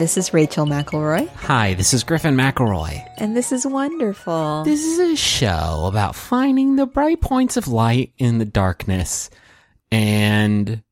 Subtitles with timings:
[0.00, 3.06] Hi, this is Rachel McElroy, Hi, this is Griffin McElroy.
[3.18, 4.64] and this is wonderful.
[4.64, 9.28] This is a show about finding the bright points of light in the darkness.
[9.92, 10.82] And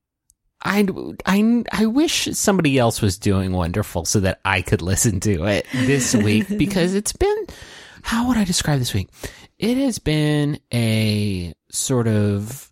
[0.63, 0.87] I,
[1.25, 5.67] I, I wish somebody else was doing wonderful so that I could listen to it
[5.73, 7.47] this week because it's been,
[8.03, 9.09] how would I describe this week?
[9.59, 12.68] It has been a sort of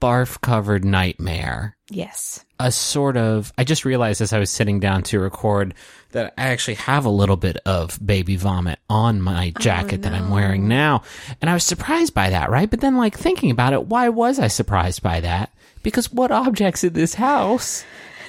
[0.00, 2.44] barf covered nightmare yes.
[2.58, 5.74] a sort of I just realized as I was sitting down to record
[6.12, 10.30] that I actually have a little bit of baby vomit on my jacket that I'm
[10.30, 11.02] wearing now.
[11.40, 12.68] And I was surprised by that, right?
[12.68, 15.52] But then like thinking about it, why was I surprised by that?
[15.82, 17.84] Because what objects in this house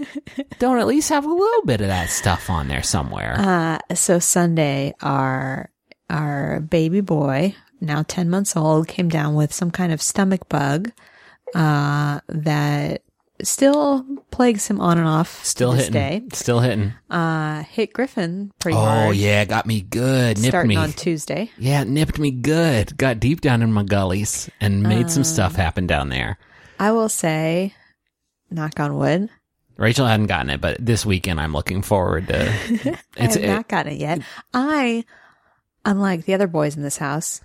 [0.60, 3.36] don't at least have a little bit of that stuff on there somewhere?
[3.38, 5.70] Uh, so Sunday, our
[6.10, 10.92] our baby boy, now ten months old, came down with some kind of stomach bug
[11.56, 13.04] uh, that
[13.44, 15.44] still plagues him on and off.
[15.44, 16.28] Still to this hitting.
[16.30, 16.36] Day.
[16.36, 16.94] Still hitting.
[17.10, 19.16] Uh, hit Griffin pretty Oh hard.
[19.16, 20.38] yeah, got me good.
[20.38, 20.76] Nipped starting me.
[20.76, 21.50] on Tuesday.
[21.58, 22.96] yeah, nipped me good.
[22.98, 26.38] Got deep down in my gullies and made some stuff Um, happen down there.
[26.80, 27.74] I will say,
[28.50, 29.30] knock on wood,
[29.78, 32.50] Rachel hadn't gotten it, but this weekend I'm looking forward to.
[32.52, 34.22] I It's have not gotten it yet.
[34.54, 35.06] I,
[35.86, 37.42] unlike the other boys in this house,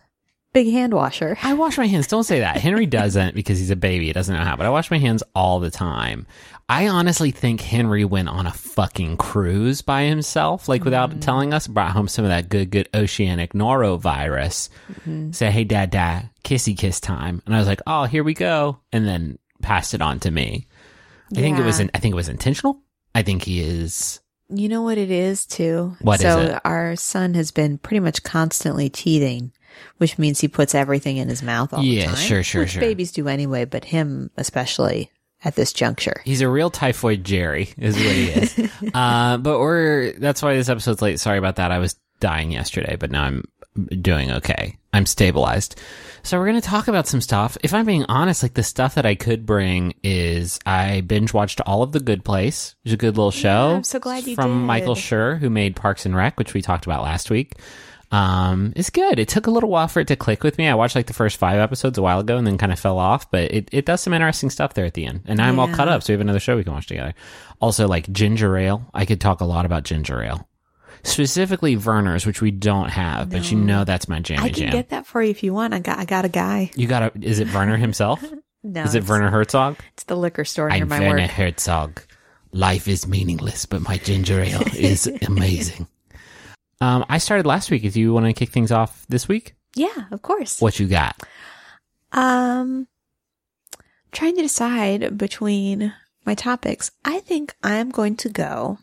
[0.56, 1.36] big hand washer.
[1.42, 2.06] I wash my hands.
[2.06, 2.56] Don't say that.
[2.56, 4.06] Henry doesn't because he's a baby.
[4.06, 6.26] He doesn't know how, but I wash my hands all the time.
[6.66, 11.20] I honestly think Henry went on a fucking cruise by himself, like without mm.
[11.20, 14.70] telling us, brought home some of that good, good oceanic norovirus.
[14.90, 15.32] Mm-hmm.
[15.32, 17.42] Say, hey, dad, dad, kissy kiss time.
[17.44, 18.80] And I was like, oh, here we go.
[18.92, 20.68] And then passed it on to me.
[21.32, 22.80] I think it was, in, I think it was intentional.
[23.14, 24.20] I think he is.
[24.48, 25.96] You know what it is too?
[26.00, 26.60] What is so it?
[26.64, 29.52] our son has been pretty much constantly teething,
[29.98, 32.14] which means he puts everything in his mouth all Yeah, the time.
[32.14, 32.80] Yeah, sure, sure, which sure.
[32.80, 35.10] babies do anyway, but him especially
[35.44, 36.22] at this juncture.
[36.24, 38.70] He's a real typhoid Jerry, is what he is.
[38.94, 41.20] uh, but we're that's why this episode's late.
[41.20, 41.70] Sorry about that.
[41.72, 43.44] I was dying yesterday, but now I'm
[44.00, 44.78] doing okay.
[44.92, 45.78] I'm stabilized.
[46.22, 47.56] So we're gonna talk about some stuff.
[47.62, 51.60] If I'm being honest, like the stuff that I could bring is I binge watched
[51.60, 53.74] all of The Good Place, which is a good little show.
[53.76, 54.66] I'm so glad you from did.
[54.66, 57.52] Michael Schur, who made Parks and Rec, which we talked about last week.
[58.12, 59.18] Um, it's good.
[59.18, 60.68] It took a little while for it to click with me.
[60.68, 62.98] I watched like the first five episodes a while ago and then kind of fell
[62.98, 65.22] off, but it, it does some interesting stuff there at the end.
[65.26, 67.14] And now I'm all caught up, so we have another show we can watch together.
[67.60, 68.86] Also, like ginger ale.
[68.94, 70.48] I could talk a lot about ginger ale.
[71.02, 74.70] Specifically Vernors, which we don't have, but you know that's my jammy I can jam.
[74.72, 75.72] get that for you if you want.
[75.74, 76.70] I got I got a guy.
[76.74, 78.24] you got a is it Werner himself?
[78.62, 79.76] No, is it Werner Herzog?
[79.92, 81.30] It's the liquor store near I'm my Werner work.
[81.30, 82.02] Herzog.
[82.50, 85.86] Life is meaningless, but my ginger ale is amazing.
[86.80, 87.84] Um, I started last week.
[87.84, 90.60] If you want to kick things off this week, Yeah, of course.
[90.60, 91.16] what you got?
[92.12, 92.86] Um,
[94.12, 95.92] trying to decide between
[96.24, 96.90] my topics.
[97.04, 98.78] I think I'm going to go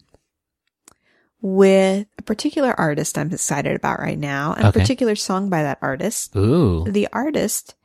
[1.41, 4.79] with a particular artist I'm excited about right now, and Okay.
[4.79, 6.35] a particular song by that artist.
[6.35, 7.75] Ooh, The artist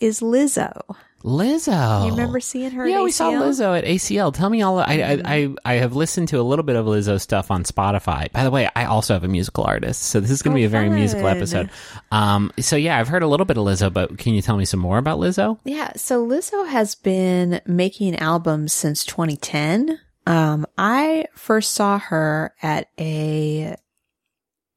[0.00, 0.96] is Lizzo.
[1.24, 2.04] Lizzo.
[2.04, 2.86] You remember seeing her?
[2.86, 4.32] Yeah, we saw Lizzo at ACL.
[4.34, 4.78] Tell me all.
[4.78, 5.26] I, Mm-hmm.
[5.26, 8.30] I I I have listened to a little bit of Lizzo stuff on Spotify.
[8.30, 10.62] By the way, I also have a musical artist, so this is going to Oh,
[10.62, 11.70] be a very musical episode.
[12.12, 14.66] Um, so yeah, I've heard a little bit of Lizzo, but can you tell me
[14.66, 15.58] some more about Lizzo?
[15.64, 19.98] Yeah, so Lizzo has been making albums since 2010.
[20.26, 23.76] Um, I first saw her at a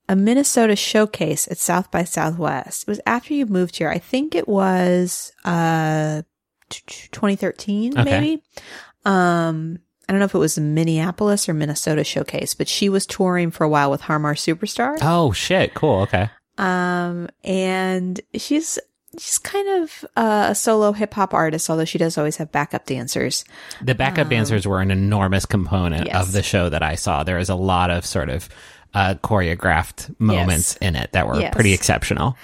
[0.09, 2.83] a Minnesota showcase at South by Southwest.
[2.83, 3.89] It was after you moved here.
[3.89, 6.21] I think it was uh
[6.69, 8.03] 2013 Okay.
[8.03, 8.43] maybe.
[9.05, 9.79] Um
[10.09, 13.65] I don't know if it was Minneapolis or Minnesota showcase, but she was touring for
[13.65, 14.97] a while with Har Mar Superstar.
[15.01, 16.01] Oh shit, cool.
[16.03, 16.29] Okay.
[16.57, 18.79] Um, and she's
[19.19, 22.85] she's kind of uh, a solo hip hop artist, although she does always have backup
[22.85, 23.43] dancers.
[23.81, 26.25] The backup dancers were an enormous component Um, Yes.
[26.27, 27.23] of the show that I saw.
[27.23, 28.47] There was a lot of sort of
[28.93, 31.53] uh, choreographed moments in it that were Yes.
[31.53, 32.37] pretty exceptional.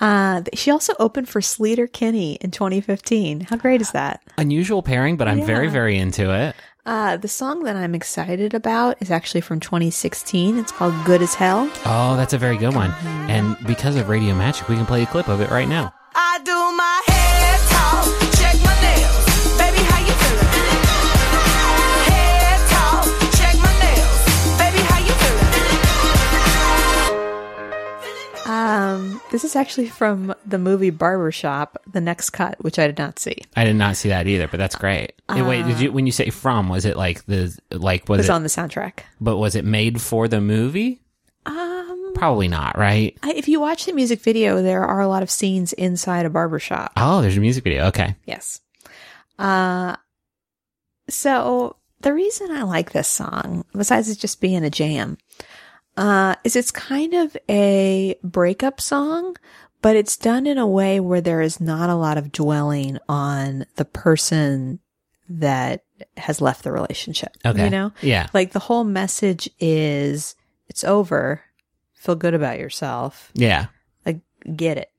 [0.00, 3.40] Uh, she also opened for Sleater Kinney in 2015.
[3.48, 4.22] How great is that?
[4.38, 5.72] Unusual pairing, but I'm very, Yeah.
[5.72, 6.54] very into it.
[6.84, 10.56] Uh, the song that I'm excited about is actually from 2016.
[10.58, 11.68] It's called Good as Hell.
[11.84, 12.90] Oh, that's a very good one.
[12.92, 13.30] Mm-hmm.
[13.30, 15.92] And because of Radio Magic, we can play a clip of it right now.
[16.14, 17.15] I do my
[29.36, 33.36] this is actually from the movie Barbershop, The Next Cut, which I did not see.
[33.54, 35.12] I did not see that either, but that's great.
[35.30, 38.18] Hey, wait, did you when you say from, was it like the like It was,
[38.20, 39.00] was it on the soundtrack.
[39.20, 41.02] but was it made for the movie?
[41.44, 43.14] Um, Probably not, right?
[43.22, 46.30] I, if you watch the music video, there are a lot of scenes inside a
[46.30, 46.92] barbershop.
[46.96, 47.88] Oh, there's a music video.
[47.88, 48.16] Okay.
[48.24, 48.62] Yes.
[49.38, 49.96] Uh,
[51.10, 55.18] so the reason I like this song, besides it just being a jam,
[55.96, 59.36] uh, is it's kind of a breakup song,
[59.82, 63.66] but it's done in a way where there is not a lot of dwelling on
[63.76, 64.80] the person
[65.28, 65.84] that
[66.16, 67.32] has left the relationship.
[67.44, 67.64] Okay.
[67.64, 67.92] You know?
[68.02, 68.28] Yeah.
[68.32, 70.36] Like the whole message is
[70.68, 71.42] it's over.
[71.94, 73.30] Feel good about yourself.
[73.34, 73.66] Yeah.
[74.04, 74.20] Like
[74.54, 74.90] get it.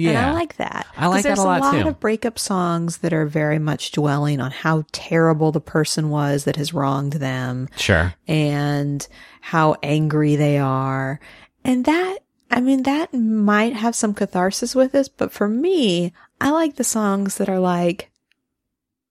[0.00, 0.10] Yeah.
[0.10, 0.86] And I like that.
[0.96, 1.88] I like that there's a lot, lot too.
[1.88, 6.56] of breakup songs that are very much dwelling on how terrible the person was that
[6.56, 8.14] has wronged them Sure.
[8.26, 9.06] and
[9.40, 11.20] how angry they are.
[11.64, 12.18] And that,
[12.50, 16.84] I mean, that might have some catharsis with us, but for me, I like the
[16.84, 18.10] songs that are like,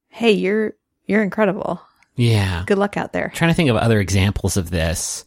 [0.10, 0.74] Hey, you're,
[1.06, 1.82] you're incredible.
[2.16, 2.64] Yeah.
[2.66, 3.32] Good luck out there.
[3.34, 5.24] trying to think of other examples of this.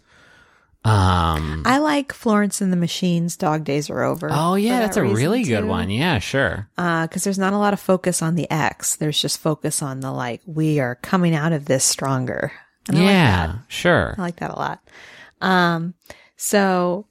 [0.84, 1.62] Um.
[1.64, 4.28] I like Florence and the Machine's Dog Days Are Over.
[4.32, 5.66] oh yeah, that's that a really good too.
[5.68, 5.90] one.
[5.90, 6.68] Yeah, sure.
[6.76, 8.96] Uh, cause there's not a lot of focus on the X.
[8.96, 12.50] There's just focus on the like, we are coming out of this stronger.
[12.88, 14.14] And I like yeah, sure.
[14.18, 14.82] I like that a lot.
[15.40, 15.94] Um,
[16.36, 17.06] so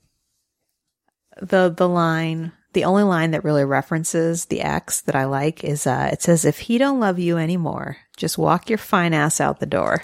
[1.42, 5.88] the, the line, the only line that really references the X that I like is,
[5.88, 9.62] uh, it says, if he don't love you anymore, just walk your fine ass out
[9.62, 10.04] the door.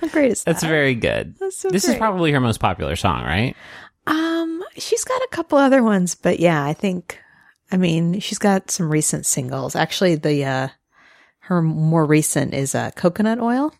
[0.00, 0.52] How great is that?
[0.52, 1.36] That's very good.
[1.38, 3.54] That's so this is probably her most popular song, right?
[4.06, 7.18] Um, she's got a couple other ones, but yeah, I think,
[7.70, 9.76] I mean, she's got some recent singles.
[9.76, 10.68] Actually, the, uh,
[11.40, 13.72] her more recent is, uh, Coconut Oil,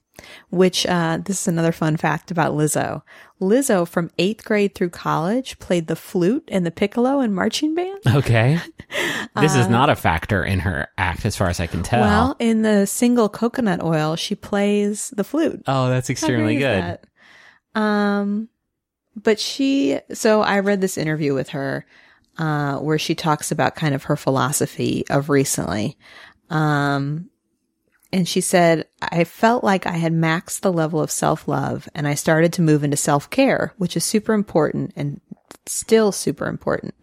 [0.50, 3.02] which, uh, this is another fun fact about Lizzo.
[3.40, 8.00] Lizzo from eighth grade through college played the flute and the piccolo in marching band.
[8.14, 8.58] Okay.
[9.40, 12.02] this is not a factor in her act, as far as I can tell.
[12.02, 15.62] Uh, Well, in the single Coconut Oil, she plays the flute.
[15.66, 16.82] oh, that's extremely good.
[16.82, 17.04] that?
[17.74, 18.48] Um,
[19.16, 21.84] but she, so I read this interview with her,
[22.38, 25.98] uh, where she talks about kind of her philosophy of recently.
[26.50, 27.28] Um,
[28.12, 32.06] and she said, I felt like I had maxed the level of self love and
[32.06, 35.20] I started to move into self care, which is super important and
[35.66, 36.94] still super important.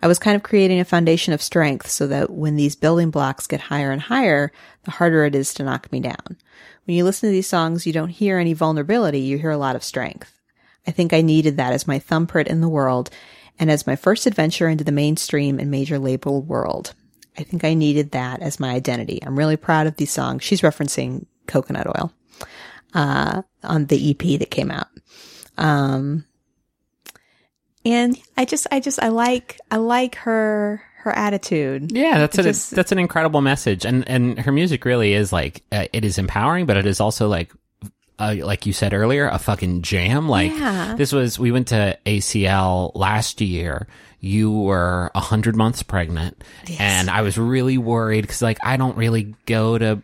[0.00, 3.46] I was kind of creating a foundation of strength so that when these building blocks
[3.46, 4.52] get higher and higher,
[4.84, 6.38] the harder it is to knock me down.
[6.84, 9.76] When you listen to these songs, you don't hear any vulnerability, you hear a lot
[9.76, 10.38] of strength.
[10.86, 13.10] I think I needed that as my thumbprint in the world
[13.58, 16.94] and as my first adventure into the mainstream and major label world.
[17.36, 19.20] I think I needed that as my identity.
[19.24, 20.42] I'm really proud of these songs.
[20.44, 22.12] She's referencing coconut oil,
[22.94, 24.86] uh, on the EP that came out.
[25.58, 26.24] Um,
[27.84, 31.92] and I just, I just, I like, I like her, her attitude.
[31.92, 35.62] Yeah, that's It just- that's an incredible message, and and her music really is like
[35.70, 37.52] uh, it is empowering, but it is also like.
[38.18, 40.28] Uh, like you said earlier, a fucking jam.
[40.28, 40.94] Like Yeah.
[40.96, 43.88] this was, we went to ACL last year.
[44.20, 46.42] You were a hundred months pregnant,
[46.78, 50.02] and I was really worried because, like, I don't really go to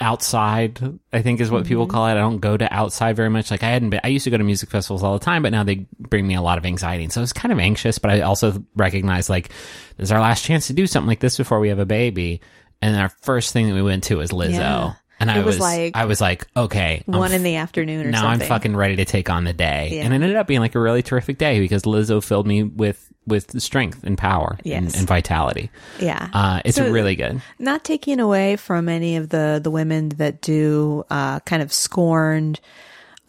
[0.00, 0.80] outside.
[1.12, 1.92] I think is what people Mm-hmm.
[1.92, 2.12] call it.
[2.12, 3.50] I don't go to outside very much.
[3.50, 4.00] Like I hadn't been.
[4.04, 6.34] I used to go to music festivals all the time, but now they bring me
[6.34, 7.98] a lot of anxiety, and so I was kind of anxious.
[7.98, 9.48] But I also recognized like
[9.96, 12.40] this is our last chance to do something like this before we have a baby.
[12.80, 14.92] And our first thing that we went to was Lizzo, Yeah.
[15.22, 18.10] And I It was was like I was like, okay, One in the afternoon or
[18.10, 18.42] now something.
[18.42, 19.90] I'm fucking ready to take on the day.
[19.92, 20.04] Yeah.
[20.04, 23.08] And it ended up being like a really terrific day because Lizzo filled me with
[23.26, 25.70] with strength and power and, and vitality.
[26.00, 26.28] Yeah.
[26.34, 27.40] Uh, it's So- really good.
[27.58, 32.60] not taking away from any of the the women that do uh kind of scorned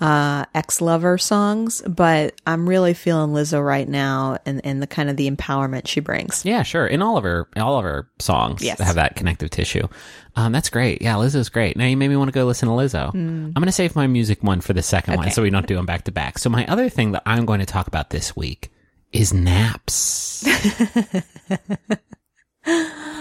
[0.03, 5.15] uh ex-lover songs but i'm really feeling lizzo right now and and the kind of
[5.15, 6.85] the empowerment she brings Yeah, sure.
[6.85, 8.79] In all of her, all of her songs Yes.
[8.81, 9.87] have that connective tissue.
[10.35, 11.01] Um, that's great.
[11.01, 11.77] Yeah, Lizzo's great.
[11.77, 13.13] Now you made me want to go listen to Lizzo.
[13.13, 15.31] I'm going to save my music one for the second one, Hmm.
[15.31, 16.37] So we don't do them back to back.
[16.39, 18.71] So my other thing that I'm going to talk about this week
[19.13, 20.43] is naps.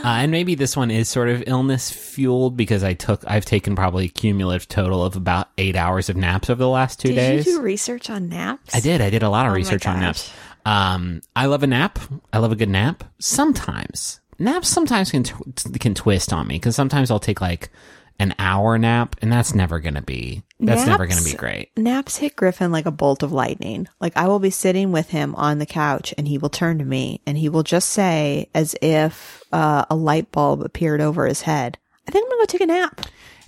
[0.05, 3.77] Uh, and maybe this one is sort of illness fueled because I took I've taken
[3.77, 7.15] probably a cumulative total of about eight hours of naps over the last two did
[7.17, 7.45] days.
[7.45, 9.01] Did you do research on naps I did.
[9.01, 10.33] I did a lot of Oh research on naps.
[10.65, 11.99] Um, I love a nap.
[12.33, 13.05] I love a good nap.
[13.19, 17.71] Sometimes naps sometimes can tw- can twist on me because sometimes I'll take like
[18.19, 21.71] an hour nap, and that's never gonna be that's never gonna be great.
[21.77, 25.35] naps hit griffin like a bolt of lightning like i will be sitting with him
[25.35, 28.77] on the couch and he will turn to me and he will just say as
[28.81, 32.61] if uh, a light bulb appeared over his head i think i'm gonna go take
[32.61, 33.01] a nap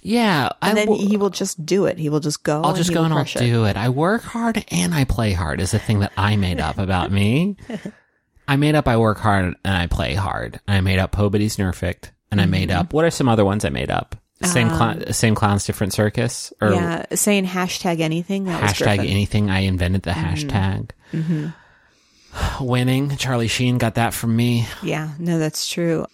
[0.02, 2.75] Yeah, and I then will- he will just do it he will just go I'll
[2.75, 3.33] just go and I'll it.
[3.37, 3.76] do it.
[3.76, 7.12] I work hard and I play hard is the thing that I made up about
[7.12, 7.56] me.
[8.49, 10.61] I made up I work hard and I play hard.
[10.68, 12.80] I made up Pobody's Nerfect and I made Mm-hmm.
[12.80, 14.16] up what are some other ones I made up?
[14.45, 18.45] Same clown, same clowns, different circus, or Um, yeah, saying hashtag anything.
[18.45, 18.99] That hashtag.
[18.99, 19.01] Mm-hmm.
[19.11, 19.51] anything.
[19.51, 20.91] I invented the hashtag.
[22.61, 24.67] Winning, Charlie Sheen got that from me.
[24.83, 26.07] Yeah, no, that's true.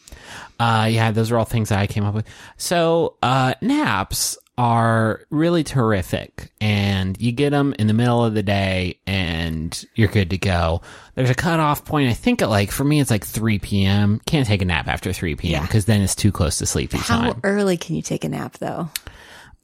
[0.58, 2.26] Uh, yeah, those are all things that I came up with.
[2.58, 8.42] So, uh, naps are really terrific and you get them in the middle of the
[8.42, 10.82] day and you're good to go.
[11.14, 12.10] There's a cutoff point.
[12.10, 14.20] I think at like, for me, it's like 3 p.m.
[14.26, 15.52] Can't take a nap after 3 p.m.
[15.52, 15.62] Yeah.
[15.66, 17.32] because then it's too close to sleepy How time.
[17.36, 18.90] How early can you take a nap though?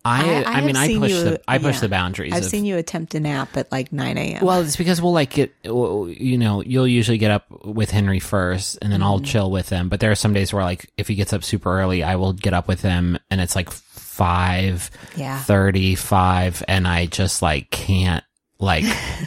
[0.02, 1.80] I, I, have mean, I push you- the, I push yeah.
[1.80, 2.32] the boundaries.
[2.32, 4.44] I've of, seen you attempt a nap at like 9 a.m.
[4.46, 8.78] Well, it's because we'll like get, you know, you'll usually get up with Henry first
[8.80, 9.24] and then I'll Mm-hmm.
[9.24, 9.88] chill with him.
[9.90, 12.32] But there are some days where like, if he gets up super early, I will
[12.32, 13.68] get up with him and it's like
[14.16, 15.38] five Yeah.
[15.42, 18.24] thirty-five, and I just like can't,
[18.58, 18.84] like,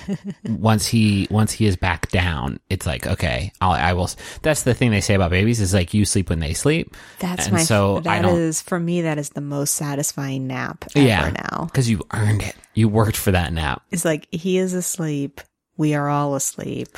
[0.48, 4.10] once he, once he is back down, it's like, okay, I'll, I will,
[4.41, 6.96] that's the thing they say about babies is like, you sleep when they sleep.
[7.19, 9.01] That's and my so That is for me.
[9.03, 11.05] That is the most satisfying nap ever.
[11.05, 11.29] Yeah.
[11.29, 12.55] Now Cause you earned it.
[12.74, 13.84] You worked for that nap.
[13.91, 15.41] it's like he is asleep.
[15.77, 16.98] We are all asleep.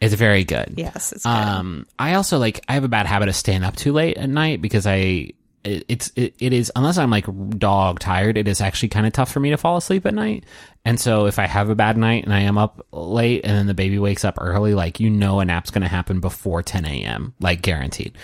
[0.00, 0.74] It's very good.
[0.76, 1.30] Yes, it's good.
[1.30, 4.28] Um, I also like I have a bad habit of staying up too late at
[4.28, 5.30] night because I
[5.68, 7.26] it, it's it, it is unless I'm like
[7.58, 10.44] dog tired, it is actually kind of tough for me to fall asleep at night.
[10.84, 13.66] And so if I have a bad night and I am up late and then
[13.66, 16.84] the baby wakes up early, like you know a nap's going to happen before 10
[16.86, 17.34] a.m.
[17.40, 18.16] like guaranteed.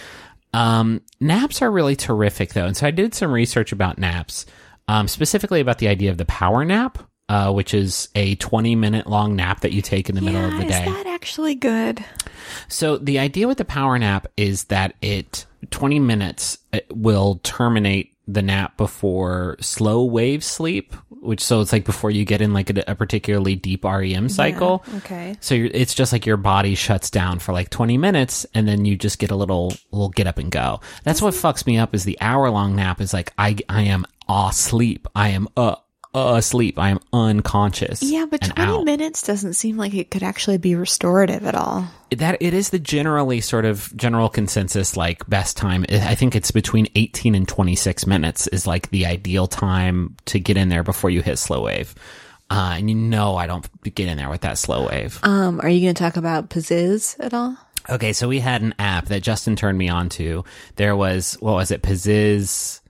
[0.52, 4.46] Um, naps are really terrific though, and so I did some research about naps,
[4.88, 6.98] um, specifically about the idea of the power nap.
[7.26, 10.50] Uh, which is a 20 minute long nap that you take in the middle of
[10.58, 10.84] the is day.
[10.84, 12.04] that actually good?
[12.68, 18.14] So the idea with the power nap is that it 20 minutes uh, will terminate
[18.26, 22.70] the nap before slow wave sleep, which so it's like before you get in like
[22.70, 24.84] a, a particularly deep REM cycle.
[24.96, 25.36] Okay.
[25.40, 28.84] So you're, it's just like your body shuts down for like 20 minutes and then
[28.84, 30.80] you just get a little, little get up and go.
[31.02, 34.06] That's what fucks me up is the hour long nap is like, I, I am
[34.28, 35.06] asleep.
[35.14, 35.76] I am, uh,
[36.14, 36.78] asleep.
[36.78, 38.02] I am unconscious.
[38.02, 38.84] Yeah, but 20 out.
[38.84, 41.86] minutes doesn't seem like it could actually be restorative at all.
[42.10, 46.52] that it is the generally sort of general consensus like best time i think it's
[46.52, 51.10] between 18 and 26 minutes is like the ideal time to get in there before
[51.10, 51.92] you hit slow wave
[52.50, 55.68] uh, and you know i don't get in there with that slow wave Um, are
[55.68, 57.56] you going to talk about Pzizz at all?
[57.90, 60.44] okay so we had an app that justin turned me on to
[60.76, 62.80] there was what was it pzizz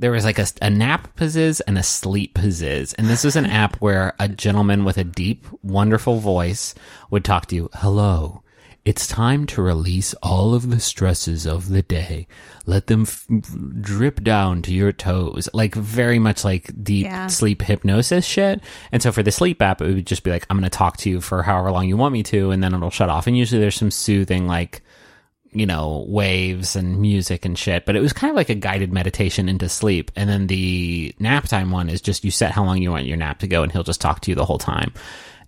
[0.00, 2.94] there was like a, a nap pzizz and a sleep pzizz.
[2.96, 6.74] And this is an app where a gentleman with a deep, wonderful voice
[7.10, 7.68] would talk to you.
[7.74, 8.42] Hello.
[8.82, 12.26] It's time to release all of the stresses of the day.
[12.64, 13.26] Let them f-
[13.82, 15.50] drip down to your toes.
[15.52, 17.26] Like very much like deep Yeah.
[17.26, 18.62] sleep hypnosis shit.
[18.90, 20.96] And so for the sleep app, it would just be like, I'm going to talk
[20.98, 22.50] to you for however long you want me to.
[22.52, 23.26] And then it'll shut off.
[23.26, 24.80] And usually there's some soothing, like,
[25.52, 28.92] you know, waves and music and shit, but it was kind of like a guided
[28.92, 30.10] meditation into sleep.
[30.14, 33.16] And then the nap time one is just you set how long you want your
[33.16, 34.92] nap to go and he'll just talk to you the whole time.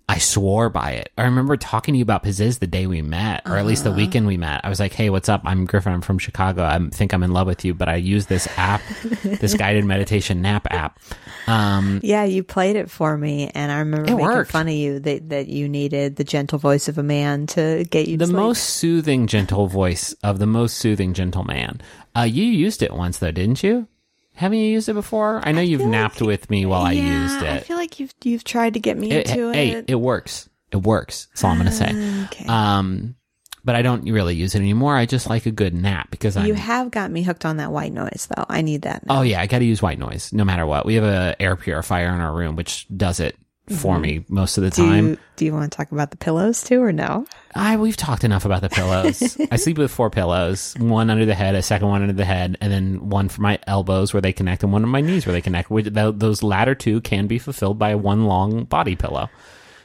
[0.09, 1.11] I swore by it.
[1.17, 3.91] I remember talking to you about Pzizz the day we met, or at least the
[3.91, 4.61] weekend we met.
[4.63, 5.41] I was like, "Hey, what's up?
[5.45, 5.93] I'm Griffin.
[5.93, 6.63] I'm from Chicago.
[6.65, 8.81] I think I'm in love with you, but I use this app,
[9.23, 10.99] this guided meditation nap app.
[11.47, 14.51] Um, Yeah, you played it for me, and I remember making worked.
[14.51, 18.07] fun of you that, that you needed the gentle voice of a man to get
[18.07, 18.35] you the sleep.
[18.35, 21.81] most soothing, gentle voice of the most soothing gentleman.
[22.15, 23.87] Uh, you used it once though, didn't you?
[24.35, 25.41] Haven't you used it before?
[25.43, 28.13] I know you've feel napped with me while I yeah, used I feel like you've
[28.23, 29.73] you've tried to get me It- into hey, it.
[29.75, 30.49] Hey, it works.
[30.71, 31.27] It works.
[31.27, 32.23] That's all I'm gonna say.
[32.25, 32.45] okay.
[32.47, 33.15] Um,
[33.63, 34.97] but I don't really use it anymore.
[34.97, 36.45] I just like a good nap because I'm.
[36.47, 38.45] you have got me hooked on that white noise, though.
[38.49, 39.05] I need that.
[39.05, 39.19] Now.
[39.19, 40.85] oh yeah, I got to use white noise no matter what.
[40.85, 43.37] We have a air purifier in our room which does it
[43.69, 44.81] for me most of the Mm-hmm.
[44.83, 45.07] do time.
[45.09, 47.25] you do you want to talk about the pillows too, or no?
[47.55, 49.37] I we've talked enough about the pillows.
[49.51, 52.57] I sleep with four pillows, one under the head, a second one under the head,
[52.61, 55.33] and then one for my elbows where they connect, and one on my knees where
[55.33, 55.69] they connect.
[55.71, 59.29] Which, th- those latter two can be fulfilled by one long body pillow.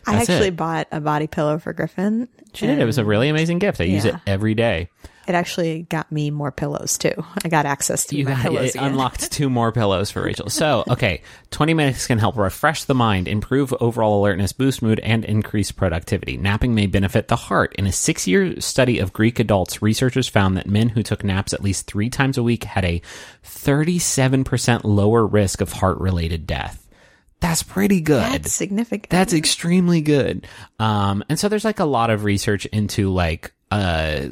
[0.08, 0.56] I That's actually it.
[0.56, 2.28] bought a body pillow for Griffin.
[2.54, 2.78] She did.
[2.78, 3.80] It was a really amazing gift.
[3.80, 4.88] I use it every day.
[5.28, 7.12] It actually got me more pillows too.
[7.44, 8.92] I got access to You my got pillows it again.
[8.92, 10.48] unlocked two more pillows for Rachel.
[10.48, 15.26] So, okay, 20 minutes can help refresh the mind, improve overall alertness, boost mood, and
[15.26, 16.38] increase productivity.
[16.38, 17.74] Napping may benefit the heart.
[17.76, 21.52] In a six year study of Greek adults, researchers found that men who took naps
[21.52, 23.02] at least three times a week had a
[23.44, 26.87] 37% lower risk of heart related death.
[27.40, 28.22] That's pretty good.
[28.22, 29.10] That's significant.
[29.10, 30.46] That's extremely good.
[30.78, 34.28] Um, and so there's like a lot of research into like, uh,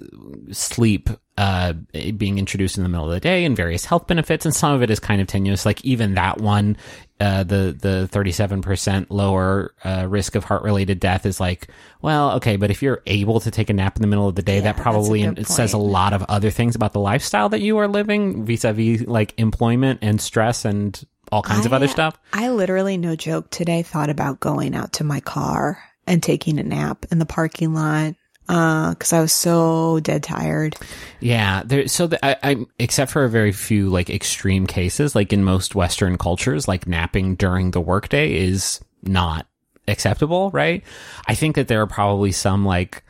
[0.50, 1.74] sleep, uh,
[2.16, 4.46] being introduced in the middle of the day and various health benefits.
[4.46, 5.66] And some of it is kind of tenuous.
[5.66, 6.78] Like even that one,
[7.20, 11.68] uh, the, the 37% lower, uh, risk of heart related death is like,
[12.00, 14.42] well, okay, but if you're able to take a nap in the middle of the
[14.42, 17.50] day, Yeah, that a probably it says a lot of other things about the lifestyle
[17.50, 22.18] that you are living vis-a-vis like employment and stress and all kinds of other stuff.
[22.32, 26.62] I literally, no joke, today thought about going out to my car and taking a
[26.62, 28.14] nap in the parking lot
[28.48, 30.76] uh, because I was so dead tired.
[31.20, 31.88] Yeah, there.
[31.88, 35.74] So the, I, I, except for a very few like extreme cases, like in most
[35.74, 39.46] Western cultures, like napping during the workday is not
[39.88, 40.82] acceptable, right?
[41.26, 43.02] I think that there are probably some like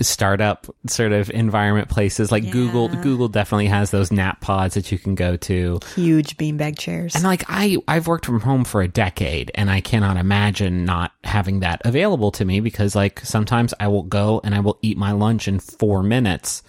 [0.00, 2.88] startup sort of environment places, like Google.
[2.88, 5.78] Google definitely has those nap pods that you can go to.
[5.94, 7.14] Huge beanbag chairs.
[7.14, 11.12] And like I, I've worked from home for a decade, and I cannot imagine not
[11.24, 14.96] having that available to me because like sometimes I will go and I will eat
[14.96, 16.62] my lunch in four minutes,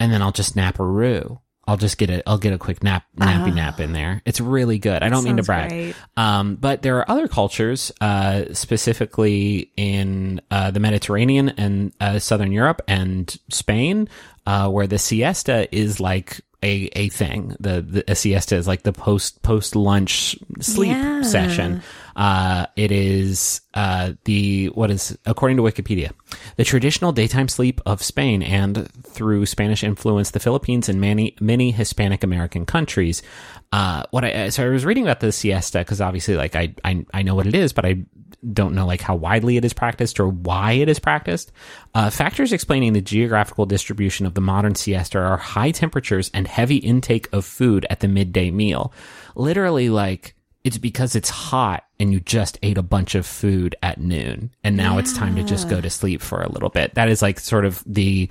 [0.00, 1.40] and then I'll just nap a roo.
[1.68, 4.22] I'll just get a, I'll get a quick nap, nappy nap in there.
[4.24, 5.02] It's really good.
[5.02, 5.94] I don't mean to brag.
[6.16, 12.52] Um, but there are other cultures, uh, specifically in uh, the Mediterranean and uh, Southern
[12.52, 14.08] Europe and Spain,
[14.46, 17.54] uh, where the siesta is like a a thing.
[17.60, 21.22] The, the a siesta is like the post post lunch sleep Yeah.
[21.22, 21.82] session.
[22.18, 26.10] Uh, it is uh, the what is according to Wikipedia,
[26.56, 31.70] the traditional daytime sleep of Spain and through Spanish influence, the Philippines and many many
[31.70, 33.22] Hispanic American countries.
[33.70, 37.06] Uh, what I so I was reading about the siesta because obviously like I, I
[37.14, 38.04] I know what it is, but I
[38.52, 41.52] don't know like how widely it is practiced or why it is practiced.
[41.94, 46.78] Uh, factors explaining the geographical distribution of the modern siesta are high temperatures and heavy
[46.78, 48.92] intake of food at the midday meal.
[49.36, 50.34] Literally, like
[50.64, 54.76] it's because it's hot and you just ate a bunch of food at noon and
[54.76, 56.94] now it's time to just go to sleep for a little bit.
[56.94, 58.28] That is like sort of the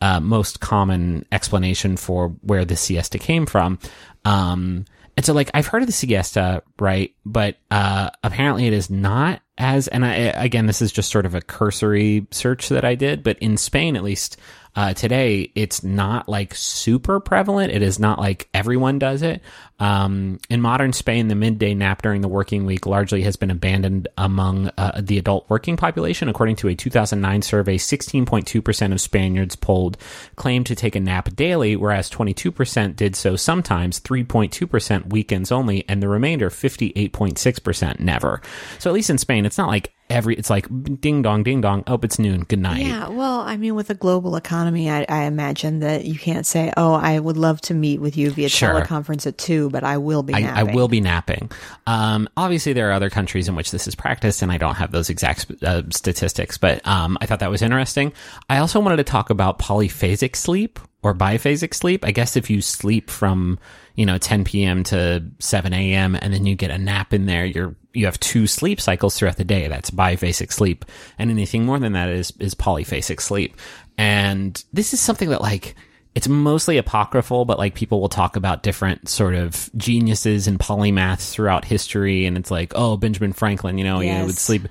[0.00, 3.78] uh, most common explanation for where the siesta came from.
[4.24, 4.84] Um,
[5.16, 7.14] and so like I've heard of the siesta, right?
[7.24, 11.34] But, uh, apparently it is not as, and I, again, this is just sort of
[11.34, 14.38] a cursory search that I did, but in Spain, at least,
[14.76, 17.72] uh, today, it's not like super prevalent.
[17.72, 19.42] It is not like everyone does it.
[19.80, 24.08] Um, in modern Spain, the midday nap during the working week largely has been abandoned
[24.16, 26.28] among uh, the adult working population.
[26.28, 29.96] According to a 2009 survey, 16.2% of Spaniards polled
[30.36, 36.02] claimed to take a nap daily, whereas 22% did so sometimes, 3.2% weekends only, and
[36.02, 38.40] the remainder, 58.6%, never.
[38.78, 40.66] So at least in Spain, it's not like every, it's like
[41.00, 42.84] ding dong, ding dong, oh, it's noon, good night.
[42.84, 46.72] Yeah, well, I mean, with a global economy, I, I imagine that you can't say,
[46.76, 48.70] "Oh, I would love to meet with you via Sure.
[48.80, 51.50] teleconference at two, but I will be I, I napping." will be napping.
[51.86, 54.92] Um, obviously, there are other countries in which this is practiced, and I don't have
[54.92, 58.12] those exact uh, statistics, but um, I thought that was interesting.
[58.48, 62.04] I also wanted to talk about polyphasic sleep or biphasic sleep.
[62.04, 63.58] I guess if you sleep from
[63.94, 64.82] you know 10 p.m.
[64.84, 66.14] to 7 a.m.
[66.14, 69.36] and then you get a nap in there, you're you have two sleep cycles throughout
[69.36, 69.68] the day.
[69.68, 70.84] That's biphasic sleep,
[71.18, 73.56] and anything more than that is is polyphasic sleep.
[73.98, 75.74] And this is something that like
[76.14, 81.30] it's mostly apocryphal, but like people will talk about different sort of geniuses and polymaths
[81.30, 82.26] throughout history.
[82.26, 84.26] And it's like, oh, Benjamin Franklin, you know, you Yes.
[84.26, 84.62] would sleep.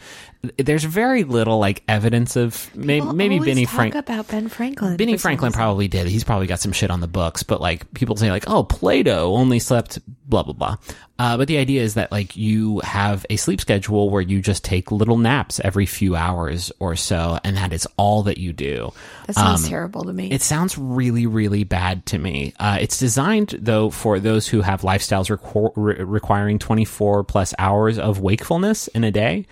[0.57, 3.95] There's very little like evidence of maybe, People maybe Benny talk Frank.
[3.95, 4.95] about Ben Franklin.
[4.95, 6.07] Benny Franklin probably did.
[6.07, 9.33] He's probably got some shit on the books, but like people say like, oh, Plato
[9.33, 9.99] only slept
[10.29, 10.75] blah, blah, blah.
[11.17, 14.63] Uh, but the idea is that like you have a sleep schedule where you just
[14.63, 17.37] take little naps every few hours or so.
[17.43, 18.93] And that is all that you do.
[19.27, 20.31] That sounds Um, terrible to me.
[20.31, 22.53] It sounds really, really bad to me.
[22.57, 27.99] Uh, it's designed though for those who have lifestyles requ- re- requiring 24 plus hours
[27.99, 29.45] of wakefulness in a day.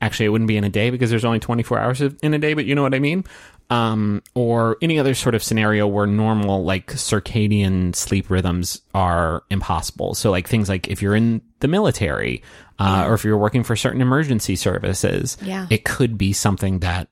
[0.00, 2.52] Actually, it wouldn't be in a day because there's only 24 hours in a day,
[2.54, 3.24] but you know what I mean?
[3.70, 10.14] Um, or any other sort of scenario where normal, like circadian sleep rhythms are impossible.
[10.14, 12.42] So like things like if you're in the military,
[12.78, 15.66] uh, or if you're working for certain emergency services, Yeah.
[15.70, 17.08] it could be something that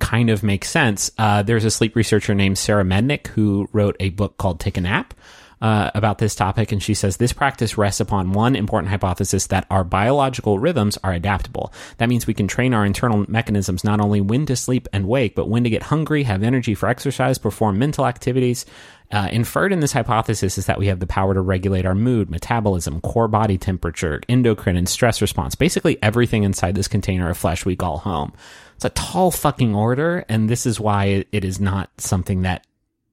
[0.00, 1.10] kind of makes sense.
[1.18, 4.80] Uh, there's a sleep researcher named Sarah Mednick who wrote a book called Take a
[4.80, 5.14] Nap.
[5.62, 9.64] Uh, about this topic, and she says this practice rests upon one important hypothesis that
[9.70, 11.72] our biological rhythms are adaptable.
[11.98, 15.36] That means we can train our internal mechanisms not only when to sleep and wake,
[15.36, 18.66] but when to get hungry, have energy for exercise, perform mental activities.
[19.12, 22.28] Uh, inferred in this hypothesis is that we have the power to regulate our mood,
[22.28, 25.54] metabolism, core body temperature, endocrine, and stress response.
[25.54, 28.32] Basically, everything inside this container of flesh we call home.
[28.74, 32.66] It's a tall fucking order, and this is why it- is not something that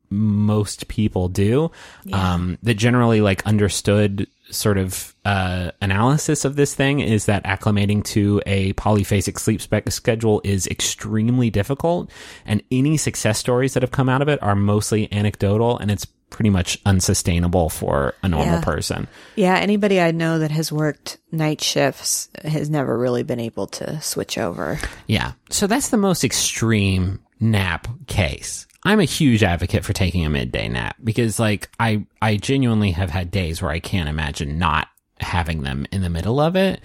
[0.10, 1.72] most people do.
[2.14, 8.04] Um, the generally like understood sort of uh, analysis of this thing is that acclimating
[8.04, 12.10] to a polyphasic sleep spec schedule is extremely difficult,
[12.46, 16.06] and any success stories that have come out of it are mostly anecdotal, and it's
[16.32, 18.62] pretty much unsustainable for a normal Yeah.
[18.62, 19.08] person.
[19.36, 24.00] yeah, anybody I know that has worked night shifts has never really been able to
[24.02, 24.80] switch over.
[25.08, 25.34] Yeah.
[25.50, 28.68] So that's the most extreme nap case.
[28.90, 33.12] I'm a huge advocate for taking a midday nap because like I I genuinely have
[33.12, 34.88] had days where I can't imagine not
[35.20, 36.82] having them in the middle of it.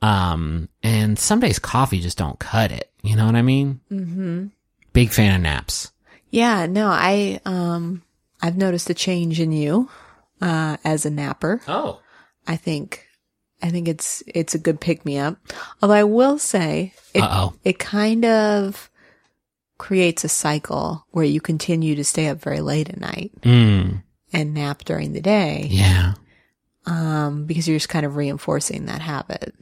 [0.00, 2.92] Um and some days coffee just don't cut it.
[3.02, 3.80] You know what I mean?
[3.90, 4.52] Mhm.
[4.92, 5.90] Big fan of naps.
[6.30, 8.02] Yeah, no, I um
[8.40, 9.88] I've noticed a change in you
[10.40, 11.60] uh as a napper.
[11.66, 11.98] Oh.
[12.46, 13.08] I think
[13.60, 15.36] I think it's it's a good pick me up.
[15.82, 17.54] Although I will say it Uh-oh.
[17.64, 18.88] it kind of
[19.80, 24.02] creates a cycle where you continue to stay up very late at night Mm.
[24.32, 26.14] and nap during the day Yeah.
[26.86, 29.54] um because you're just kind of reinforcing that habit.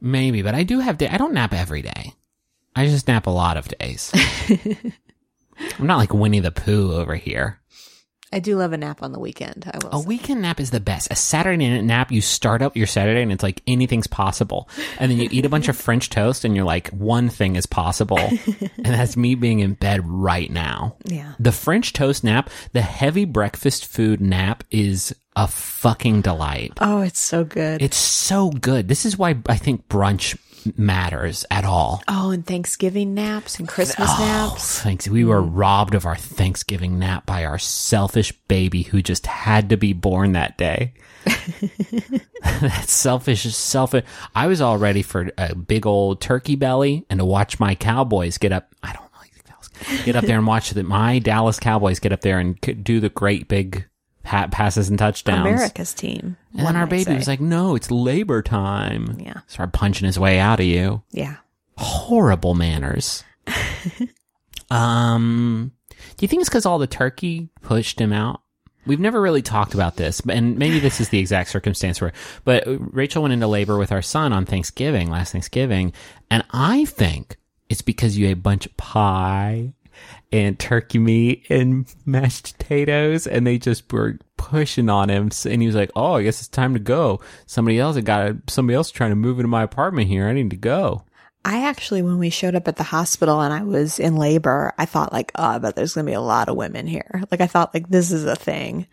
[0.00, 1.08] Maybe, but I do have day.
[1.08, 2.12] I don't nap every day.
[2.76, 4.12] I just nap a lot of days.
[5.78, 7.60] I'm not like Winnie the Pooh over here.
[8.34, 9.70] I do love a nap on the weekend.
[9.72, 10.00] I will.
[10.00, 10.08] A say.
[10.08, 11.06] weekend nap is the best.
[11.12, 14.68] A Saturday night nap, you start up your Saturday and it's like anything's possible.
[14.98, 17.64] And then you eat a bunch of French toast and you're like, one thing is
[17.64, 18.18] possible.
[18.18, 20.96] and that's me being in bed right now.
[21.04, 21.34] Yeah.
[21.38, 26.72] The French toast nap, the heavy breakfast food nap is a fucking delight.
[26.80, 27.82] Oh, it's so good.
[27.82, 28.88] It's so good.
[28.88, 30.36] This is why I think brunch
[30.76, 32.02] matters at all.
[32.08, 34.18] oh, and Thanksgiving naps and Christmas Oh,
[34.50, 34.80] naps.
[34.80, 35.08] thanks.
[35.08, 39.76] We were robbed of our Thanksgiving nap by our selfish baby who just had to
[39.76, 40.94] be born that day.
[42.42, 44.04] that selfish, selfish.
[44.34, 48.38] I was all ready for a big old turkey belly and to watch my Cowboys
[48.38, 48.74] get up.
[48.82, 50.04] I don't like the Cowboys.
[50.04, 53.08] Get up there and watch the, my Dallas Cowboys get up there and do the
[53.08, 53.86] great big
[54.24, 55.46] pat passes and touchdowns.
[55.46, 56.36] America's team.
[56.56, 57.16] And then our baby say.
[57.16, 59.40] was like, "No, it's labor time." Yeah.
[59.46, 61.36] Started punching his way out of you yeah.
[61.78, 63.22] horrible manners.
[64.70, 65.72] um,
[66.16, 68.40] do you think it's because all the turkey pushed him out?
[68.86, 72.12] We've never really talked about this, but- and maybe this is the exact circumstance where,
[72.44, 75.92] but Rachel went into labor with our son on Thanksgiving, last Thanksgiving,
[76.30, 77.38] and I think
[77.70, 79.72] it's because you ate a bunch of pie
[80.34, 85.66] and turkey meat and mashed potatoes, and they just were pushing on him, and he
[85.66, 88.90] was like, "Oh, I guess it's time to go." Somebody else had got somebody else
[88.90, 90.26] trying to move into my apartment here.
[90.26, 91.04] I need to go.
[91.46, 94.86] I actually, when we showed up at the hospital and I was in labor, I
[94.86, 97.22] thought like, oh, but there's going to be a lot of women here.
[97.30, 98.86] Like I thought like this is a thing.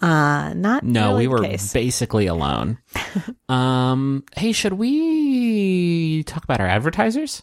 [0.00, 2.78] Uh, not No, really we were basically alone.
[3.48, 7.42] um, hey, should we talk about our advertisers?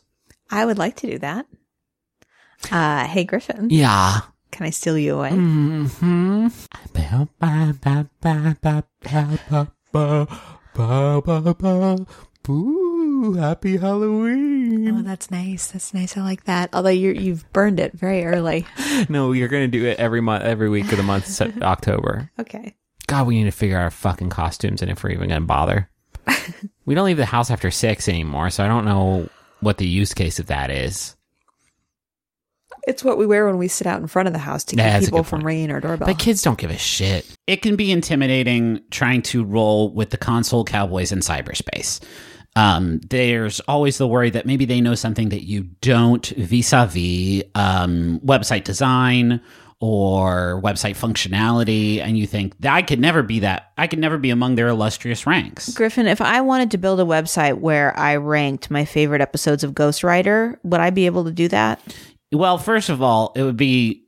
[0.51, 1.45] I would like to do that.
[2.71, 4.19] Uh, hey Griffin, Yeah.
[4.51, 5.31] can I steal you away?
[5.31, 6.47] Mm-hmm.
[12.43, 14.89] Boo, happy Halloween.
[14.89, 15.67] Oh, that's nice.
[15.71, 16.15] That's nice.
[16.17, 16.69] I like that.
[16.73, 18.65] Although you you've burned it very early.
[19.09, 22.29] No, you're gonna do it every month, every week of the month, October.
[22.39, 22.75] Okay.
[23.07, 25.89] God, we need to figure out our fucking costumes and if we're even gonna bother.
[26.85, 29.29] we don't leave the house after six anymore, so I don't know
[29.61, 31.15] what the use case of that is.
[32.89, 34.83] It's what we wear when we sit out in front of the house to keep
[34.83, 35.45] That's people from point.
[35.45, 36.07] ringing our doorbell.
[36.07, 37.25] But kids don't give a shit.
[37.45, 42.01] it can be intimidating trying to roll with the console cowboys in cyberspace.
[42.55, 48.19] Um, there's always the worry that maybe they know something that you don't vis-a-vis um,
[48.25, 49.39] website design
[49.81, 53.71] or website functionality, and you think that I could never be that.
[53.77, 55.73] I could never be among their illustrious ranks.
[55.73, 59.71] Griffin, if I wanted to build a website where I ranked my favorite episodes of
[59.71, 61.79] Ghostwriter, would I be able to do that?
[62.31, 64.07] Well, first of all, it would be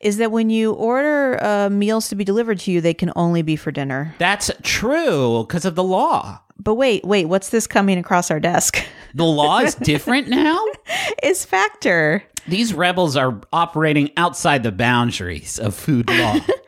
[0.00, 3.42] Is that when you order uh, meals to be delivered to you, they can only
[3.42, 4.14] be for dinner.
[4.18, 6.40] That's true because of the law.
[6.58, 8.82] But wait, wait, what's this coming across our desk?
[9.12, 10.56] The law is different now.
[11.24, 12.22] is Factor.
[12.46, 16.38] These rebels are operating outside the boundaries of food law.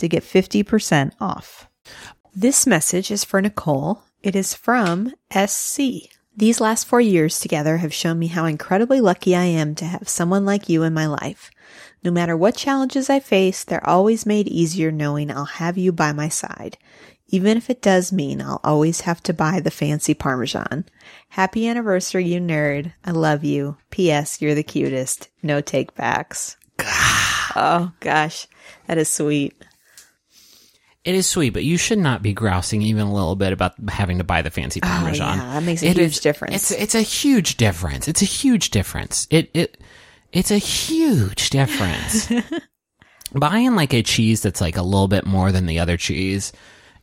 [0.00, 1.68] to get 50% off.
[2.34, 4.02] This message is for Nicole.
[4.22, 6.10] It is from SC.
[6.36, 10.08] These last four years together have shown me how incredibly lucky I am to have
[10.08, 11.50] someone like you in my life.
[12.02, 16.12] No matter what challenges I face, they're always made easier knowing I'll have you by
[16.12, 16.78] my side.
[17.28, 20.84] Even if it does mean I'll always have to buy the fancy Parmesan.
[21.30, 22.92] Happy anniversary, you nerd.
[23.04, 23.76] I love you.
[23.90, 24.40] P.S.
[24.40, 25.28] You're the cutest.
[25.42, 26.56] No take backs.
[27.54, 28.48] oh, gosh.
[28.86, 29.54] That is sweet.
[31.04, 34.18] It is sweet, but you should not be grousing even a little bit about having
[34.18, 35.38] to buy the fancy ah, parmesan.
[35.38, 36.54] Oh, yeah, that makes a It huge is- difference.
[36.54, 38.06] It's it's a huge difference.
[38.06, 39.26] It's a huge difference.
[39.30, 39.80] It it
[40.32, 42.30] it's a huge difference.
[43.32, 46.52] Buying like a cheese that's like a little bit more than the other cheese,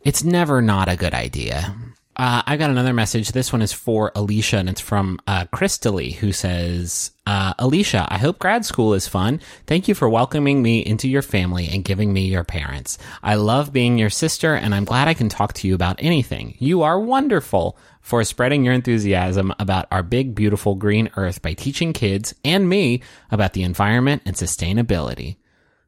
[0.01, 1.73] it's never not a good idea.
[2.17, 3.31] Uh, I got another message.
[3.31, 8.17] This one is for Alicia, and it's from uh, Crystalie, who says, uh, Alicia, I
[8.17, 9.39] hope grad school is fun.
[9.67, 12.97] Thank you for welcoming me into your family and giving me your parents.
[13.21, 16.55] I love being your sister, and I'm glad I can talk to you about anything.
[16.57, 21.93] You are wonderful for spreading your enthusiasm about our big, beautiful green earth by teaching
[21.93, 25.35] kids and me about the environment and sustainability.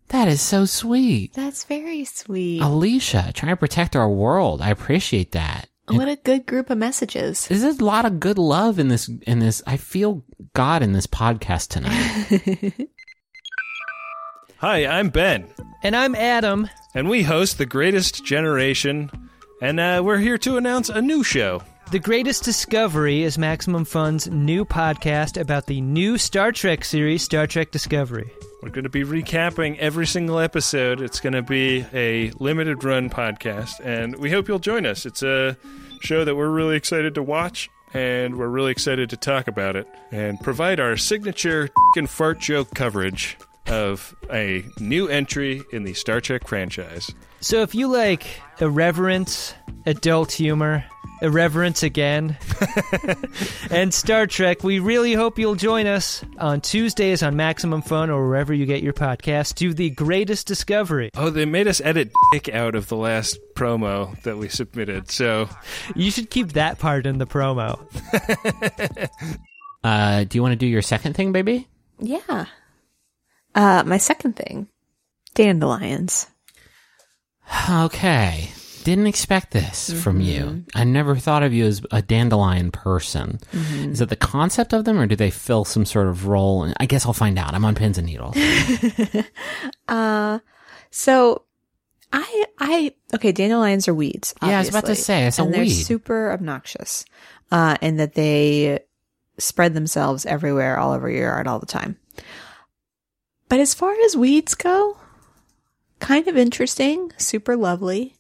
[0.10, 1.34] That is so sweet.
[1.34, 2.62] That's very sweet.
[2.62, 4.62] Alicia, trying to protect our world.
[4.62, 5.69] I appreciate that.
[5.90, 7.48] What a good group of messages.
[7.48, 10.24] There's a lot of good love in this in this I feel
[10.54, 12.74] God in this podcast tonight.
[14.58, 15.48] Hi, I'm Ben,
[15.84, 16.70] And I'm Adam.
[16.94, 19.10] and we host The Greatest Generation,
[19.62, 21.62] and uh, we're here to announce a new show.
[21.92, 27.48] The Greatest Discovery is Maximum Fun's new podcast about the new Star Trek series, Star
[27.48, 28.30] Trek Discovery.
[28.62, 31.00] We're going to be recapping every single episode.
[31.02, 35.06] It's going to be a limited run podcast, and we hope you'll join us.
[35.06, 35.56] It's a
[36.02, 39.88] show that we're really excited to watch, and we're really excited to talk about it
[40.12, 46.20] and provide our signature and fart joke coverage of a new entry in the Star
[46.20, 47.10] Trek franchise.
[47.40, 49.54] So if you like irreverence,
[49.86, 50.84] adult humor,
[51.22, 52.38] irreverence again,
[53.72, 58.28] and Star Trek, we really hope you'll join us on Tuesdays on Maximum Fun or
[58.28, 61.10] wherever you get your podcast to The Greatest Discovery.
[61.16, 65.50] Oh, they made us edit dick out of the last promo that we submitted, so
[65.96, 67.80] You should keep that part in the promo.
[69.84, 71.68] uh, do you want to do your second thing, baby?
[72.00, 72.46] Yeah.
[73.56, 74.68] Uh, my second thing,
[75.34, 76.28] dandelions.
[77.70, 78.52] Okay.
[78.90, 80.66] Didn't expect this from you.
[80.74, 83.40] I never thought of you as a dandelion person.
[83.54, 86.64] Is it the concept of them, or do they fill some sort of role?
[86.64, 87.54] And I guess I'll find out.
[87.54, 88.36] I'm on pins and needles.
[89.88, 90.40] Uh,
[90.90, 91.44] so
[92.12, 94.34] I, I, okay, dandelions are weeds.
[94.42, 95.70] Yeah, I was about to say, it's a and they're weed.
[95.70, 97.06] super obnoxious,
[97.52, 98.80] uh, and that they
[99.38, 101.96] spread themselves everywhere, all over your yard, all the time.
[103.50, 104.98] But as far as weeds go,
[106.00, 108.16] kind of interesting, super lovely.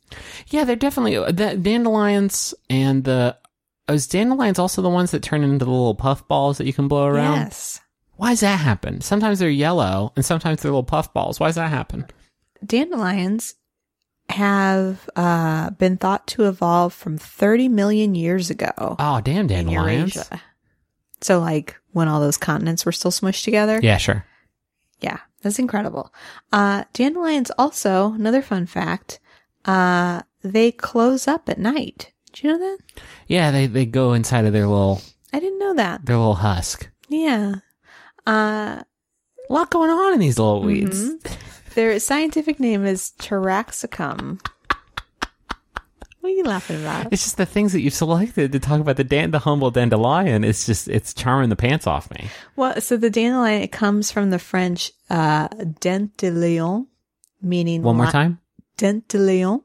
[0.47, 3.37] Yeah, they're definitely the dandelions and the.
[3.87, 6.87] Is dandelions also the ones that turn into the little puff balls that you can
[6.87, 7.37] blow around?
[7.37, 7.81] Yes.
[8.17, 9.01] Why does that happen?
[9.01, 11.39] Sometimes they're yellow and sometimes they're little puff balls.
[11.39, 12.05] Why does that happen?
[12.63, 13.55] Dandelions
[14.29, 18.95] have uh, been thought to evolve from 30 million years ago.
[18.99, 20.29] Oh, damn dandelions.
[21.21, 23.79] So, like when all those continents were still smushed together.
[23.81, 24.25] Yeah, sure.
[25.01, 26.13] Yeah, that's incredible.
[26.51, 29.19] Uh, dandelions also, another fun fact,
[29.65, 32.11] uh, they close up at night.
[32.33, 32.77] Do you know that?
[33.27, 35.01] Yeah, they, they go inside of their little
[35.33, 36.05] I didn't know that.
[36.05, 36.89] their little husk.
[37.07, 37.55] Yeah.
[38.27, 38.81] Uh,
[39.49, 40.99] A lot going on in these little weeds.
[41.09, 41.37] mhm.
[41.75, 44.39] Their scientific name is Taraxacum.
[46.21, 47.13] What are you laughing about?
[47.13, 50.43] It's just the things that you've selected to talk about the dan- the humble dandelion.
[50.43, 52.27] It's just it's charming the pants off me.
[52.57, 55.47] Well, so the dandelion, it comes from the French, uh,
[55.79, 56.87] dent de lion,
[57.41, 58.39] meaning One more li- time.
[58.79, 59.61] Dent de lion,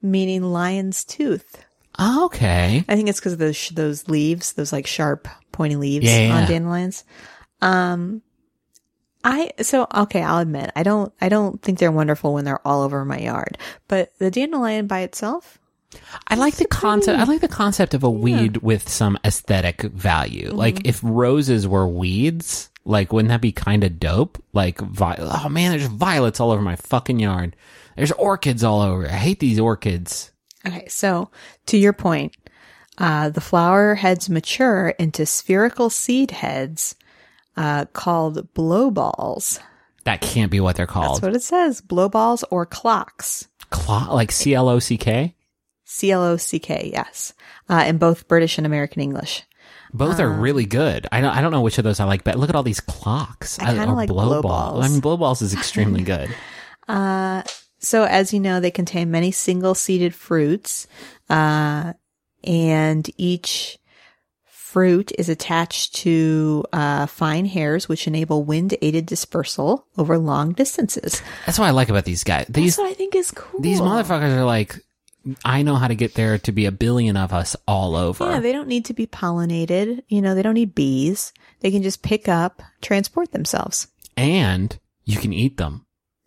[0.00, 1.64] meaning lion's tooth.
[2.00, 2.84] Okay.
[2.88, 6.20] I think it's because of those sh- those leaves, those like sharp, pointy leaves Yeah,
[6.28, 6.46] yeah, on yeah.
[6.46, 7.04] dandelions.
[7.60, 8.22] Um,
[9.24, 10.22] I so okay.
[10.22, 13.58] I'll admit I don't I don't think they're wonderful when they're all over my yard,
[13.88, 15.58] but the dandelion by itself,
[16.28, 17.18] I like the concept.
[17.18, 20.48] I like the concept of a weed with some aesthetic value.
[20.48, 20.56] Mm-hmm.
[20.56, 24.40] Like if roses were weeds, like wouldn't that be kind of dope?
[24.52, 27.56] Like vi- oh man, there's violets all over my fucking yard.
[27.96, 29.06] There's orchids all over.
[29.06, 30.30] I hate these orchids.
[30.66, 31.30] Okay, so
[31.66, 32.36] to your point,
[32.98, 36.94] uh, the flower heads mature into spherical seed heads
[37.56, 39.58] uh, called blowballs.
[40.04, 41.16] That can't be what they're called.
[41.16, 41.80] That's what it says.
[41.80, 43.48] Blowballs or clocks.
[43.70, 45.34] Clo- like C L O C K.
[45.84, 47.32] C L O C K, yes.
[47.68, 49.42] Uh, in both British and American English.
[49.92, 50.24] Both Uh.
[50.24, 51.06] are really good.
[51.10, 51.34] I don't.
[51.36, 53.58] I don't know which of those I like, but look at all these clocks.
[53.58, 54.80] I kinda like blow blow.
[54.80, 56.32] I mean, blowballs is extremely good.
[56.88, 57.42] Uh,
[57.86, 60.86] so as you know, they contain many single seeded fruits,
[61.30, 61.92] uh,
[62.42, 63.78] and each
[64.44, 71.22] fruit is attached to uh, fine hairs, which enable wind aided dispersal over long distances.
[71.46, 72.46] That's what I like about these guys.
[72.48, 73.60] These That's what I think is cool.
[73.60, 74.78] these motherfuckers are like,
[75.44, 78.24] I know how to get there to be a billion of us all over.
[78.28, 80.02] Yeah, they don't need to be pollinated.
[80.08, 81.32] You know, they don't need bees.
[81.60, 83.88] They can just pick up, transport themselves.
[84.16, 85.85] and you can eat them.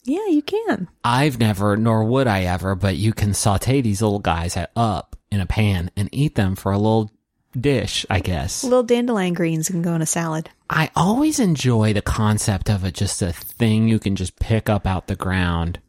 [0.10, 0.88] Yeah, you can.
[1.04, 5.40] I've never, nor would I ever, but you can saute these little guys up in
[5.40, 7.12] a pan and eat them for a little
[7.60, 8.64] dish, I guess.
[8.64, 10.50] Little dandelion greens can go in a salad.
[10.70, 14.88] I always enjoy the concept of it just a thing you can just pick up
[14.88, 15.80] out the ground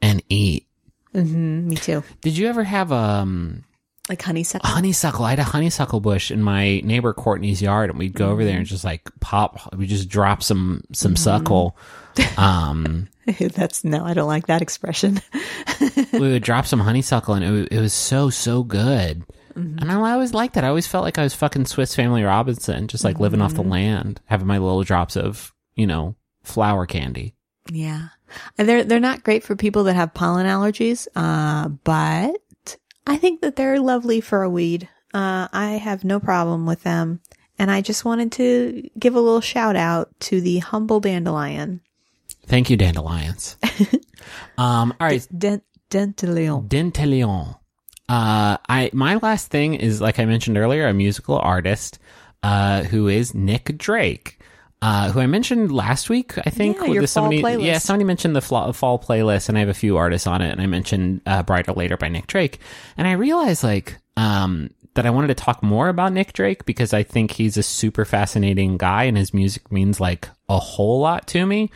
[0.00, 0.66] and eat.
[1.12, 2.02] hmm me too.
[2.22, 3.64] Did you ever have um
[4.08, 4.68] Like honeysuckle.
[4.68, 5.24] honeysuckle?
[5.24, 8.56] I had a honeysuckle bush in my neighbor Courtney's yard, and we'd go over there
[8.58, 9.74] and just like pop.
[9.74, 11.76] We just drop some some suckle.
[12.38, 15.20] Um, That's no, I don't like that expression.
[16.12, 19.24] we would drop some honeysuckle, and it, it was so so good.
[19.56, 20.64] And I always liked that.
[20.64, 23.62] I always felt like I was fucking Swiss Family Robinson, just like living off the
[23.62, 27.34] land, having my little drops of you know flower candy.
[27.70, 28.08] Yeah.
[28.56, 33.56] They're they're not great for people that have pollen allergies, uh, but I think that
[33.56, 34.88] they're lovely for a weed.
[35.12, 37.20] Uh, I have no problem with them.
[37.58, 41.80] And I just wanted to give a little shout out to the humble dandelion.
[42.46, 43.56] Thank you, dandelions.
[44.58, 46.68] um, all right, Dent Dentalion.
[46.68, 47.56] Dentelion.
[48.08, 51.98] Uh, I my last thing is like I mentioned earlier, a musical artist,
[52.42, 54.38] uh, who is Nick Drake.
[54.82, 56.76] Uh, who I mentioned last week, I think.
[56.76, 57.64] Yeah, your with fall somebody, playlist.
[57.64, 60.50] Yeah, somebody mentioned the fla- fall playlist, and I have a few artists on it.
[60.50, 62.58] And I mentioned uh, "Bryter Layter" by Nick Drake,
[62.98, 66.92] and I realized like um, that I wanted to talk more about Nick Drake because
[66.92, 71.26] I think he's a super fascinating guy, and his music means like a whole lot
[71.28, 71.70] to me.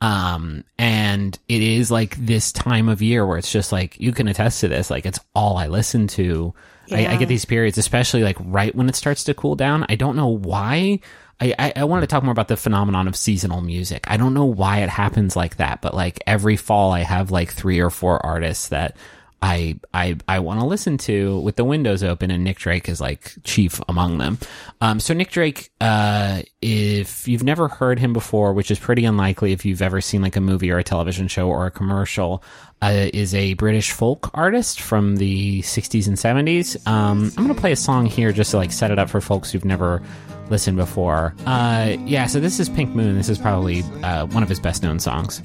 [0.00, 4.28] Um, and it is like this time of year where it's just like, you can
[4.28, 4.90] attest to this.
[4.90, 6.54] Like, it's all I listen to.
[6.90, 9.86] I, I get these periods, especially like right when it starts to cool down.
[9.88, 11.00] I don't know why.
[11.40, 14.04] I, I, I wanted to talk more about the phenomenon of seasonal music.
[14.08, 17.50] I don't know why it happens like that, but like every fall I have like
[17.50, 18.96] three or four artists that
[19.46, 23.00] I I I want to listen to with the windows open, and Nick Drake is
[23.00, 24.38] like chief among them.
[24.80, 29.52] Um, so Nick Drake, uh, if you've never heard him before, which is pretty unlikely
[29.52, 32.42] if you've ever seen like a movie or a television show or a commercial,
[32.82, 36.84] uh, is a British folk artist from the '60s and '70s.
[36.88, 39.52] Um, I'm gonna play a song here just to like set it up for folks
[39.52, 40.02] who've never
[40.50, 41.36] listened before.
[41.46, 43.14] Uh, yeah, so this is Pink Moon.
[43.14, 45.40] This is probably uh, one of his best known songs.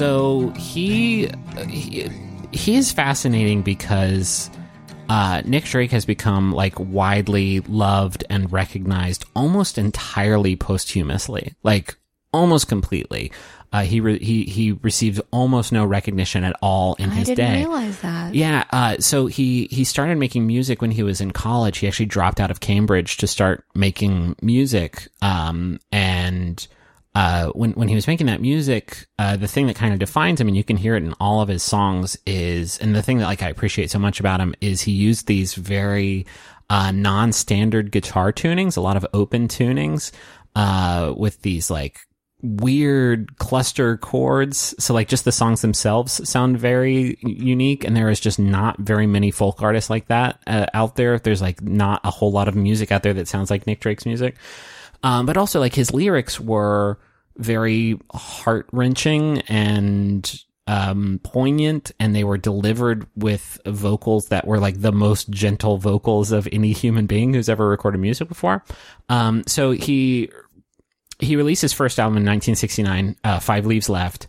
[0.00, 1.28] So he,
[1.68, 2.08] he
[2.52, 4.48] he is fascinating because
[5.10, 11.98] uh, Nick Drake has become like widely loved and recognized almost entirely posthumously, like
[12.32, 13.30] almost completely.
[13.74, 17.16] Uh, he re- he he received almost no recognition at all in his day.
[17.16, 17.58] I his didn't day.
[17.58, 18.34] realize that.
[18.34, 21.76] Yeah, uh, so he he started making music when he was in college.
[21.76, 25.08] He actually dropped out of Cambridge to start making music.
[25.20, 26.66] Um, and
[27.14, 30.40] uh, when when he was making that music, uh, the thing that kind of defines
[30.40, 33.18] him, and you can hear it in all of his songs, is and the thing
[33.18, 36.26] that like I appreciate so much about him is he used these very
[36.68, 40.12] uh, non-standard guitar tunings, a lot of open tunings,
[40.54, 41.98] uh, with these like
[42.42, 44.74] weird cluster chords.
[44.78, 49.06] So like just the songs themselves sound very unique and there is just not very
[49.06, 51.18] many folk artists like that uh, out there.
[51.18, 54.06] There's like not a whole lot of music out there that sounds like Nick Drake's
[54.06, 54.36] music.
[55.02, 56.98] Um, but also like his lyrics were
[57.36, 64.80] very heart wrenching and um, poignant and they were delivered with vocals that were like
[64.80, 68.62] the most gentle vocals of any human being who's ever recorded music before.
[69.08, 70.30] Um, so he
[71.18, 74.26] he released his first album in 1969, uh, Five Leaves Left,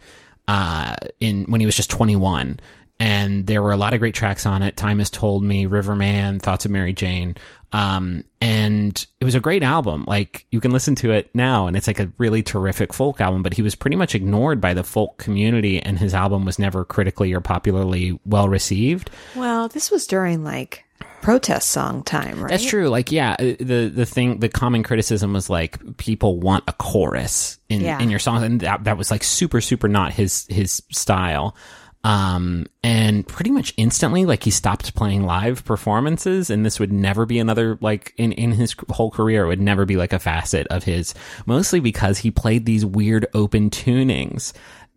[0.47, 2.59] uh, in when he was just 21.
[2.99, 4.77] And there were a lot of great tracks on it.
[4.77, 7.35] Time has told me, Riverman, Thoughts of Mary Jane.
[7.73, 10.03] Um, and it was a great album.
[10.07, 13.43] Like you can listen to it now and it's like a really terrific folk album,
[13.43, 16.83] but he was pretty much ignored by the folk community and his album was never
[16.83, 19.09] critically or popularly well received.
[19.35, 20.83] Well, this was during like
[21.21, 22.49] protest song time, right?
[22.49, 22.89] That's true.
[22.89, 27.57] Like, yeah, uh, the the thing, the common criticism was like people want a chorus
[27.69, 27.99] in Yeah.
[28.01, 31.55] in your songs, and that that was like super super not his his style.
[32.03, 37.27] Um, and pretty much instantly, like he stopped playing live performances, and this would never
[37.27, 39.45] be another like in in his whole career.
[39.45, 41.13] It would never be like a facet of his,
[41.45, 44.51] mostly because he played these weird open tunings.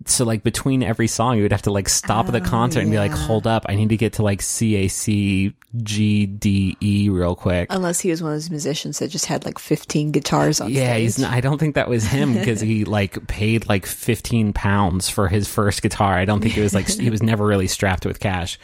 [0.06, 2.98] So like between every song, you would have to like stop the concert and be
[2.98, 7.08] like, "Hold up, I need to get to like C A C G D E
[7.08, 10.60] real quick." Unless he was one of those musicians that just had like 15 guitars
[10.60, 11.00] on Yeah, stage.
[11.02, 15.08] he's not, I don't think that was him because he like paid like 15 pounds
[15.08, 16.14] for his first guitar.
[16.14, 18.58] I don't think it was like, he was never really strapped with cash.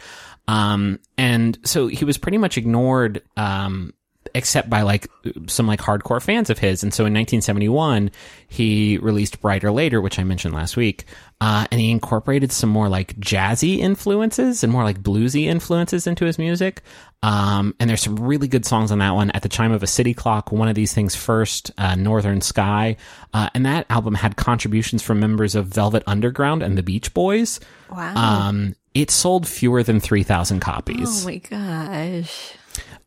[0.47, 3.93] Um, and so he was pretty much ignored, um,
[4.33, 5.07] except by like
[5.47, 6.83] some like hardcore fans of his.
[6.83, 8.11] And so in 1971,
[8.47, 11.05] he released Bryter Layter, which I mentioned last week.
[11.39, 16.25] Uh, and he incorporated some more like jazzy influences and more like bluesy influences into
[16.25, 16.81] his music.
[17.23, 19.31] Um, and there's some really good songs on that one.
[19.31, 22.97] At the chime of a city clock, one of these things first, uh, Northern Sky.
[23.33, 27.59] Uh, and that album had contributions from members of Velvet Underground and the Beach Boys.
[27.89, 28.15] Wow.
[28.15, 31.23] Um, it sold fewer than 3,000 copies.
[31.23, 32.53] oh my gosh.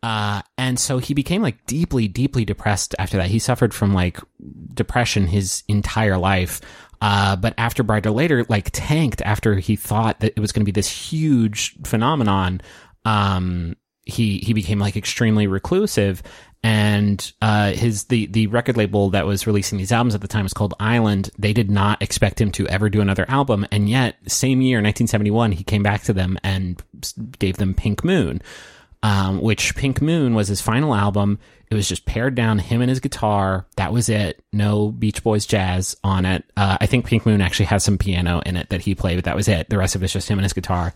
[0.05, 3.31] Uh, and so he became like deeply, deeply depressed after that.
[3.31, 4.21] He suffered from like
[4.75, 6.61] depression his entire life.
[7.01, 10.67] Uh, but after Bryter Layter, like tanked after he thought that it was going to
[10.67, 12.61] be this huge phenomenon.
[13.07, 16.23] Um, he, he became like extremely reclusive
[16.63, 20.43] and, uh, his, the, the record label that was releasing these albums at the time
[20.43, 21.31] was called Island.
[21.39, 23.67] They did not expect him to ever do another album.
[23.73, 26.83] And yet, same year, 1971, he came back to them and
[27.39, 28.43] gave them Pink Moon
[29.05, 31.39] um, which Pink Moon was his final album.
[31.71, 33.67] It was just pared down, him and his guitar.
[33.77, 34.43] That was it.
[34.51, 36.43] No Beach Boys jazz on it.
[36.57, 39.25] Uh, I think Pink Moon actually has some piano in it that he played, but
[39.25, 39.69] that was it.
[39.69, 40.95] The rest of it's just him and his guitar.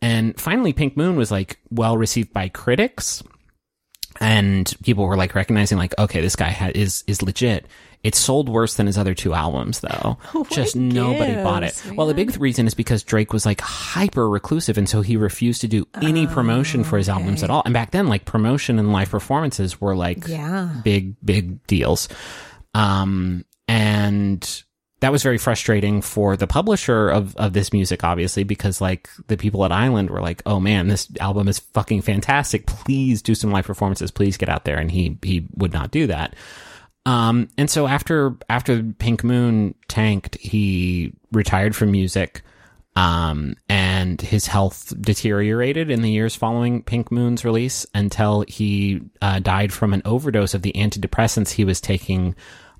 [0.00, 3.22] And finally, Pink Moon was like well received by critics
[4.20, 7.66] and people were like recognizing like okay this guy ha- is is legit
[8.04, 10.18] it sold worse than his other two albums though
[10.50, 14.28] just nobody bought it gives, well the big reason is because drake was like hyper
[14.28, 17.72] reclusive and so he refused to do any promotion for his albums at all and
[17.74, 20.80] back then like promotion and live performances were like Yeah.
[20.82, 22.08] big big deals
[22.74, 24.64] um and
[25.00, 29.36] that was very frustrating for the publisher of, of this music, obviously, because like the
[29.36, 32.66] people at Island were like, "Oh man, this album is fucking fantastic!
[32.66, 34.12] Please do some live performances.
[34.12, 36.36] Please get out there." And he he would not do that.
[37.04, 42.42] Um, and so after after Pink Moon tanked, he retired from music.
[42.94, 49.38] Um, and his health deteriorated in the years following Pink Moon's release until he uh,
[49.38, 52.36] died from an overdose of the antidepressants he was taking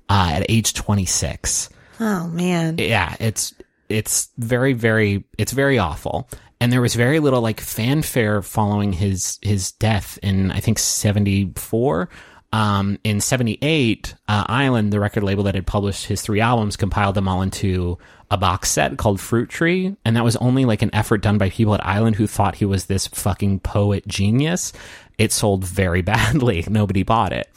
[0.09, 1.69] uh, at age 26
[1.99, 2.77] Oh man.
[2.77, 3.55] yeah, it's
[3.89, 6.29] it's very very it's very awful.
[6.61, 12.07] And there was very little like fanfare following his his death in I think 74.
[12.53, 17.15] Um, in 78, uh, Island, the record label that had published his three albums, compiled
[17.15, 17.97] them all into
[18.29, 19.95] a box set called Fruit Tree.
[20.05, 22.65] And that was only like an effort done by people at Island who thought he
[22.65, 24.71] was this fucking poet genius.
[25.17, 26.63] It sold very badly.
[26.69, 27.49] Nobody bought it.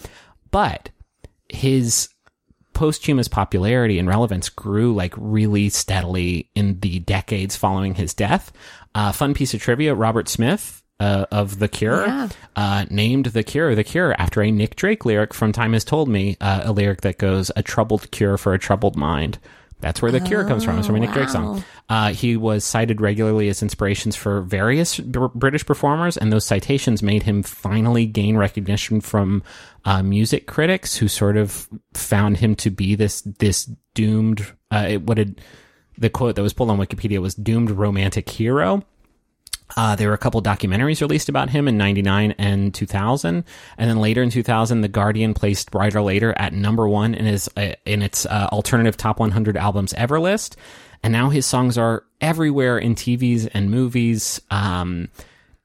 [0.51, 0.89] But
[1.51, 2.09] his
[2.73, 8.51] posthumous popularity and relevance grew like really steadily in the decades following his death.
[8.95, 12.29] Uh, fun piece of trivia: Robert Smith uh, of The Cure Yeah.
[12.57, 16.09] uh, named The Cure The Cure after a Nick Drake lyric from "Time Has Told
[16.09, 19.39] Me," uh, a lyric that goes, "A troubled cure for a troubled mind."
[19.79, 20.79] That's where the cure comes from.
[20.79, 21.63] It's from a Nick Drake song.
[21.91, 27.03] Uh, he was cited regularly as inspirations for various Br- British performers, and those citations
[27.03, 29.43] made him finally gain recognition from
[29.85, 34.47] uh, music critics, who sort of found him to be this this doomed.
[34.71, 35.43] Uh, it- what did
[35.99, 38.83] the quote that was pulled on Wikipedia was doomed romantic hero.
[39.77, 43.43] Uh, there were a couple documentaries released about him in 99 and 2000.
[43.79, 47.49] And then later in 2000, The Guardian placed Bryter Layter at number one in his,
[47.57, 50.57] uh, in its, uh, alternative top 100 albums ever list.
[51.03, 54.41] And now his songs are everywhere in TVs and movies.
[54.51, 55.09] Um,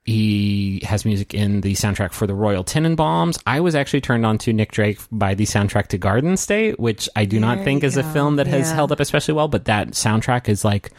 [0.04, 3.40] he has music in the soundtrack for the Royal Tenenbaums.
[3.46, 7.08] I was actually turned on to Nick Drake by the soundtrack to Garden State, which
[7.14, 8.74] I do not think is a film that has Yeah.
[8.74, 10.90] held up especially well, but that soundtrack is like,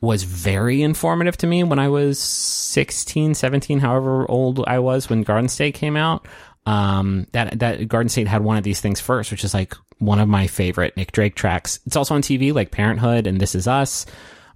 [0.00, 5.22] was very informative to me when I was 16, 17, however old I was when
[5.22, 6.26] Garden State came out.
[6.66, 10.18] Um, that, that Garden State had one of these things first, which is like one
[10.18, 11.80] of my favorite Nick Drake tracks.
[11.86, 14.04] It's also on TV, like Parenthood and This Is Us.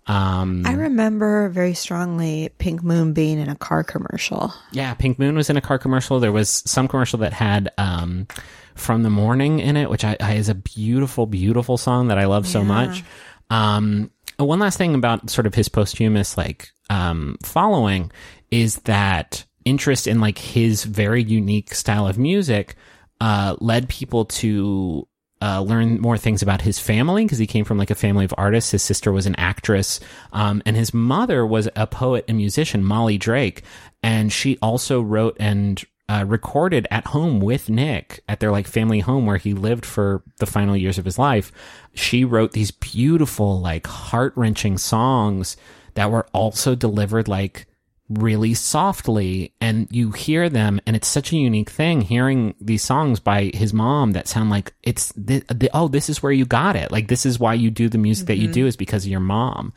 [0.06, 4.52] Um, I remember very strongly Pink Moon being in a car commercial.
[4.72, 6.18] Yeah, Pink Moon was in a car commercial.
[6.18, 8.26] There was some commercial that had um,
[8.74, 12.24] "From the Morning" in it, which I, I is a beautiful, beautiful song that I
[12.24, 13.04] love so much.
[13.50, 14.10] Um,
[14.44, 18.10] one last thing about sort of his posthumous like um, following
[18.50, 22.76] is that interest in like his very unique style of music
[23.20, 25.06] uh, led people to
[25.42, 28.34] uh, learn more things about his family because he came from like a family of
[28.36, 28.72] artists.
[28.72, 30.00] His sister was an actress,
[30.32, 33.62] um, and his mother was a poet and musician, Molly Drake,
[34.02, 38.98] and she also wrote and uh, recorded at home with Nick at their like family
[38.98, 41.52] home where he lived for the final years of his life.
[41.94, 45.56] She wrote these beautiful, like heart wrenching songs
[45.94, 47.66] that were also delivered like
[48.08, 49.54] really softly.
[49.60, 53.72] And you hear them and it's such a unique thing hearing these songs by his
[53.72, 56.90] mom that sound like it's the, the, oh this is where you got it.
[56.90, 59.20] Like this is why you do the music that you do is because of your
[59.20, 59.72] mom.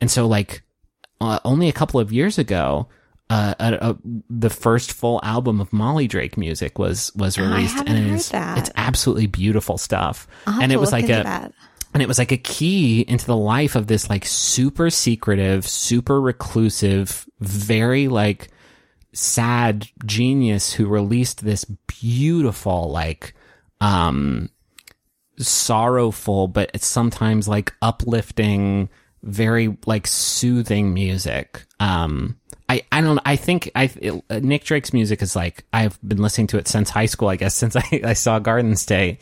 [0.00, 0.64] And so like
[1.20, 2.88] uh, only a couple of years ago
[3.30, 3.94] uh, uh, uh,
[4.30, 8.70] the first full album of Molly Drake music was was released, and it is it's
[8.76, 10.26] absolutely beautiful stuff.
[10.46, 11.52] And it was like a that.
[11.92, 16.20] and it was like a key into the life of this like super secretive, super
[16.20, 18.48] reclusive, very like
[19.12, 23.34] sad genius who released this beautiful like
[23.80, 24.48] um
[25.38, 28.88] sorrowful but it's sometimes like uplifting
[29.22, 32.36] very like soothing music um
[32.68, 36.18] I, I don't I think I it, uh, Nick Drake's music is like I've been
[36.18, 39.20] listening to it since high school I guess since I, I saw Garden State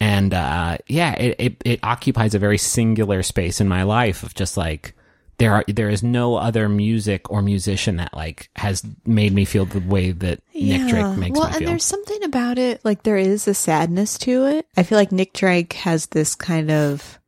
[0.00, 4.34] and uh yeah it, it it occupies a very singular space in my life of
[4.34, 4.94] just like
[5.38, 9.64] there are there is no other music or musician that like has made me feel
[9.64, 11.40] the way that Nick Drake makes well, me feel.
[11.40, 14.66] Well, and there's something about it, like there is a sadness to it.
[14.76, 17.18] I feel like Nick Drake has this kind of,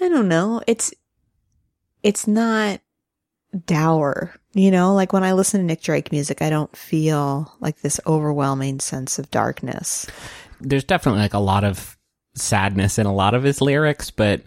[0.00, 0.92] I don't know, it's,
[2.02, 2.80] it's not
[3.66, 7.80] dour, you know, like when I listen to Nick Drake music, I don't feel like
[7.80, 10.06] this overwhelming sense of darkness.
[10.60, 11.96] There's definitely like a lot of
[12.34, 14.42] sadness in a lot of his lyrics, but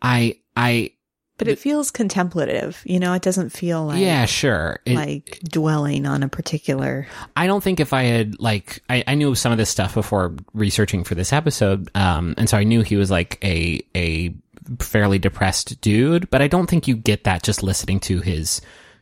[0.00, 0.92] I I
[1.36, 4.80] But it feels contemplative, you know, it doesn't feel like, yeah, sure.
[4.84, 9.14] It, like dwelling on a particular, I don't think if I had like I, I
[9.14, 12.82] knew some of this stuff before researching for this episode, um, and so I knew
[12.82, 14.34] he was like a a
[14.78, 18.60] fairly depressed dude, but I don't think you get that just listening to his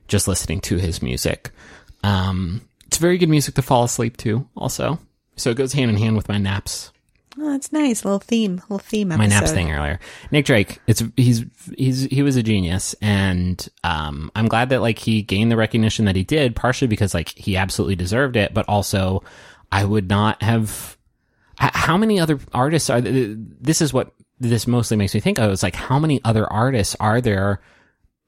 [0.09, 1.51] just listening to his music.
[2.05, 4.99] Um, it's very good music to fall asleep to, also.
[5.37, 6.93] So it goes hand in hand with my naps.
[7.39, 9.23] oh, that's nice, little theme, little theme episode.
[9.23, 9.99] my naps thing earlier.
[10.31, 11.45] Nick Drake, it's he's
[11.77, 16.05] he's he was a genius, and um, I'm glad that like he gained the recognition
[16.07, 19.23] that he did, partially because like he absolutely deserved it, but also
[19.71, 20.97] I would not have.
[21.59, 23.01] How many other artists are?
[23.01, 25.51] This is what this mostly makes me think of.
[25.51, 27.61] Is like how many other artists are there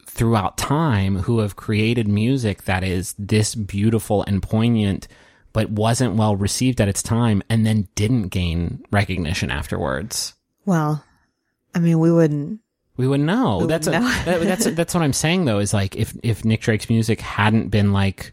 [0.07, 5.07] throughout time who have created music that is this beautiful and poignant
[5.53, 10.35] but wasn't well received at its time and then didn't gain recognition afterwards
[10.65, 11.05] Well,
[11.75, 12.61] I mean, we wouldn't,
[12.97, 13.59] we wouldn't know.
[13.59, 14.09] We that's would a, know.
[14.25, 15.59] that, that's that's what I'm saying though.
[15.61, 18.33] Is like if if Nick Drake's music hadn't been like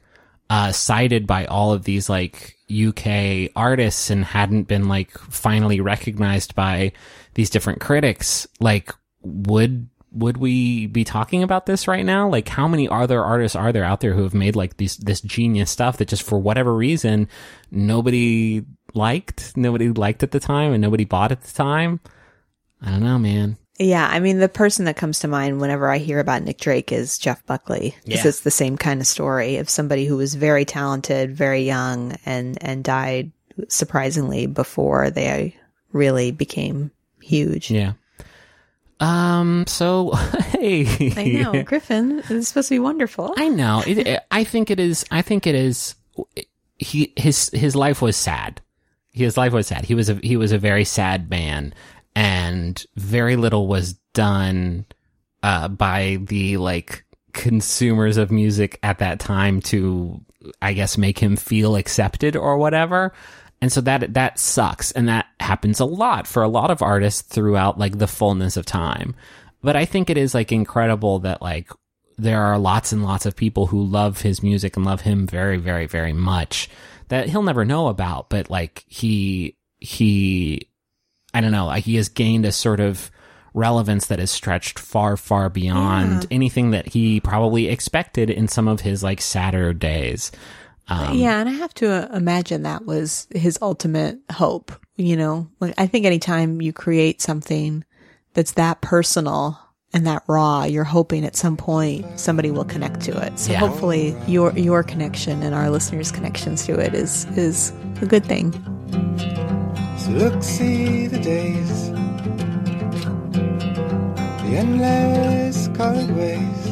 [0.50, 6.56] uh, cited by all of these like UK artists and hadn't been like finally recognized
[6.56, 6.94] by
[7.36, 12.30] these different critics, like would would we be talking about this right now?
[12.30, 15.22] Like how many other artists are there out there who have made like these this
[15.22, 17.28] genius stuff that just for whatever reason
[17.70, 18.64] nobody
[18.94, 22.00] liked, nobody liked at the time, and nobody bought at the time?
[22.82, 23.58] I don't know, man.
[23.78, 26.94] Yeah, I mean, the person that comes to mind whenever I hear about Nick Drake
[26.94, 27.94] is Jeff Buckley.
[28.06, 28.30] Because Yeah.
[28.30, 32.58] it's the same kind of story of somebody who was very talented, very young, and
[32.62, 33.32] and died
[33.68, 35.56] surprisingly before they
[35.92, 36.92] really became
[37.26, 37.72] huge.
[37.72, 37.94] Yeah.
[39.00, 39.66] Um.
[39.68, 40.12] So,
[40.50, 41.14] hey.
[41.18, 42.22] I know, Griffin.
[42.30, 43.34] It's supposed to be wonderful.
[43.38, 43.84] I know.
[43.86, 45.06] It- I think it is.
[45.12, 45.96] I think it is.
[46.78, 48.62] He his his life was sad.
[49.12, 49.86] His life was sad.
[49.86, 51.74] He was a he was a very sad man,
[52.16, 54.86] and very little was done
[55.44, 60.22] uh, by the like consumers of music at that time to,
[60.62, 63.14] I guess, make him feel accepted or whatever.
[63.62, 67.22] And so that that sucks, and that happens a lot for a lot of artists
[67.22, 69.16] throughout like the fullness of time.
[69.62, 71.72] But I think it is like incredible that like
[72.18, 75.58] there are lots and lots of people who love his music and love him very,
[75.58, 76.70] very, very much
[77.10, 78.30] that he'll never know about.
[78.30, 80.70] But like he, he,
[81.34, 83.12] I don't know, like he has gained a sort of
[83.54, 88.82] relevance that is stretched far, far beyond anything that he probably expected in some of
[88.82, 90.32] his like sadder days.
[90.88, 94.72] Um, yeah, and I have to uh, imagine that was his ultimate hope.
[94.98, 97.84] You know, like I think anytime you create something
[98.34, 99.60] that's that personal
[99.94, 103.38] and that raw, you're hoping at some point somebody will connect to it.
[103.40, 103.60] So Yeah.
[103.60, 108.52] hopefully your your connection and our listeners' connections to it is is a good thing.
[109.98, 111.90] So look, see the days,
[114.44, 116.72] the endless colored ways.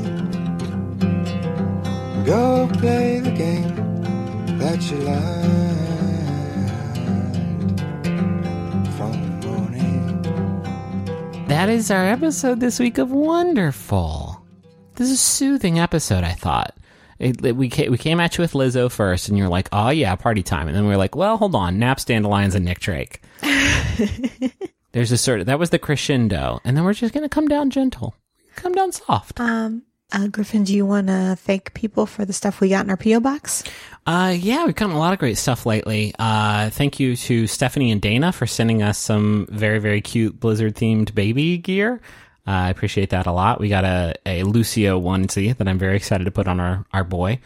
[2.25, 3.82] Go play the game
[4.59, 5.29] that you liked
[8.97, 10.21] from the morning.
[11.47, 14.43] That is our episode this week of Wonderful.
[14.95, 16.75] This is a soothing episode, I thought.
[17.19, 19.89] It, it- we, came, we came at you with Lizzo first, and you're like, oh,
[19.89, 20.67] yeah, party time.
[20.67, 21.79] And then we were like, well, hold on.
[21.79, 23.21] Naps, Dandelions, and Nick Drake.
[24.91, 26.59] There's a sort of, that was the crescendo.
[26.63, 28.15] And then we're just going to come down gentle,
[28.55, 29.39] come down soft.
[29.39, 29.83] Um,
[30.13, 32.97] uh, Griffin, do you want to thank people for the stuff we got in our
[32.97, 33.63] PO box?
[34.05, 36.13] Uh, yeah, we've gotten a lot of great stuff lately.
[36.19, 40.75] Uh, thank you to Stephanie and Dana for sending us some very, very cute Blizzard
[40.75, 41.99] themed baby gear.
[42.45, 43.59] Uh, I appreciate that a lot.
[43.59, 47.03] We got a, a Lucio onesie that I'm very excited to put on our, our
[47.03, 47.39] boy.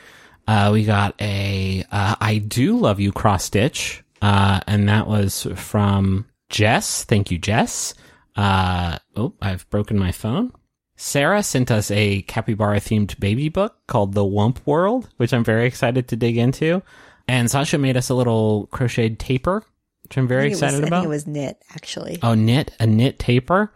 [0.48, 4.04] Uh, we got a, uh, I do love you cross stitch.
[4.22, 7.04] And that was from Jess.
[7.04, 7.94] Thank you, Jess.
[8.36, 10.52] Oh, I've broken my phone.
[10.98, 15.66] Sarah sent us a capybara themed baby book called The Wump World, which I'm very
[15.68, 16.82] excited to dig into.
[17.28, 19.64] And Sasha made us a little crocheted taper,
[20.04, 21.06] which I'm very I think it was- excited I about.
[21.06, 22.18] it was knit, actually.
[22.24, 23.72] Oh, knit, a knit taper.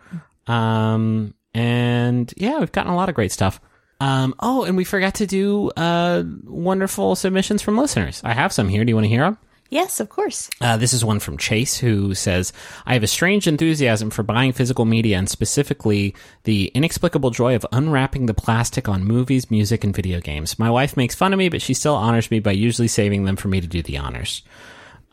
[0.47, 3.61] Um, and yeah, we've gotten a lot of great stuff.
[3.99, 8.19] Um, oh, and we forgot to do, uh, wonderful submissions from listeners.
[8.24, 8.84] I have some here.
[8.84, 9.38] Do you want to hear them?
[9.72, 10.49] Yes, of course.
[10.59, 12.51] Uh, this is one from Chase who says,
[12.86, 16.13] I have a strange enthusiasm for buying physical media and specifically
[16.43, 20.59] the inexplicable joy of unwrapping the plastic on movies, music, and video games.
[20.59, 23.38] My wife makes fun of me, but she still honors me by usually saving them
[23.38, 24.43] for me to do the honors.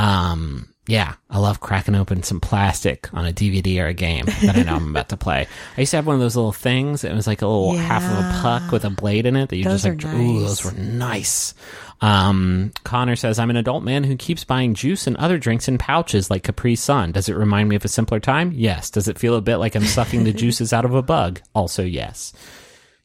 [0.00, 4.56] Um, yeah, I love cracking open some plastic on a DVD or a game that
[4.56, 5.46] I know I'm about to play.
[5.76, 7.04] I used to have one of those little things.
[7.04, 9.56] It was like a little half of a puck with a blade in it that
[9.56, 11.52] you Those just like, are ooh, those were nice.
[12.00, 15.78] Um, Connor says, I'm an adult man who keeps buying juice and other drinks in
[15.78, 17.12] pouches like Capri Sun.
[17.12, 18.52] Does it remind me of a simpler time?
[18.54, 18.90] Yes.
[18.90, 21.40] Does it feel a bit like I'm sucking the juices out of a bug?
[21.54, 22.32] Also, yes.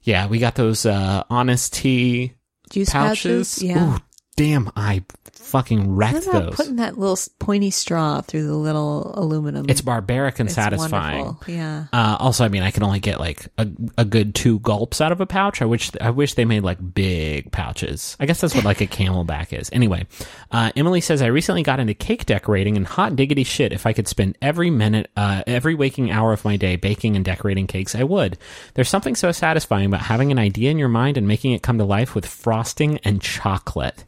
[0.03, 2.33] Yeah, we got those, uh, honest tea
[2.69, 3.55] Juice pouches.
[3.55, 3.63] pouches.
[3.63, 3.95] Yeah.
[3.95, 3.99] Ooh,
[4.35, 5.03] damn, I
[5.43, 6.55] fucking wrecked those.
[6.55, 9.65] putting that little pointy straw through the little aluminum?
[9.69, 11.25] It's barbaric and It's satisfying.
[11.25, 11.53] wonderful.
[11.53, 11.85] Yeah.
[11.93, 13.67] Uh, also, I mean, I can only get like a,
[13.97, 15.61] a good two gulps out of a pouch.
[15.61, 18.17] I wish I wish they made like big pouches.
[18.19, 19.69] I guess that's what like a CamelBak is.
[19.73, 20.07] Anyway,
[20.51, 23.71] uh, Emily says I recently got into cake decorating and hot diggity shit.
[23.73, 27.23] If I could spend every minute, uh, every waking hour of my day baking and
[27.25, 28.37] decorating cakes, I would.
[28.73, 31.77] There's something so satisfying about having an idea in your mind and making it come
[31.77, 34.05] to life with frosting and chocolate.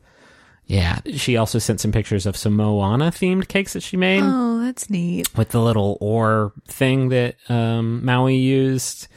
[0.67, 4.59] Yeah, she also sent some pictures of some Moana themed cakes that she made Oh,
[4.61, 5.35] that's neat.
[5.37, 9.07] with the little oar thing that um, Maui used.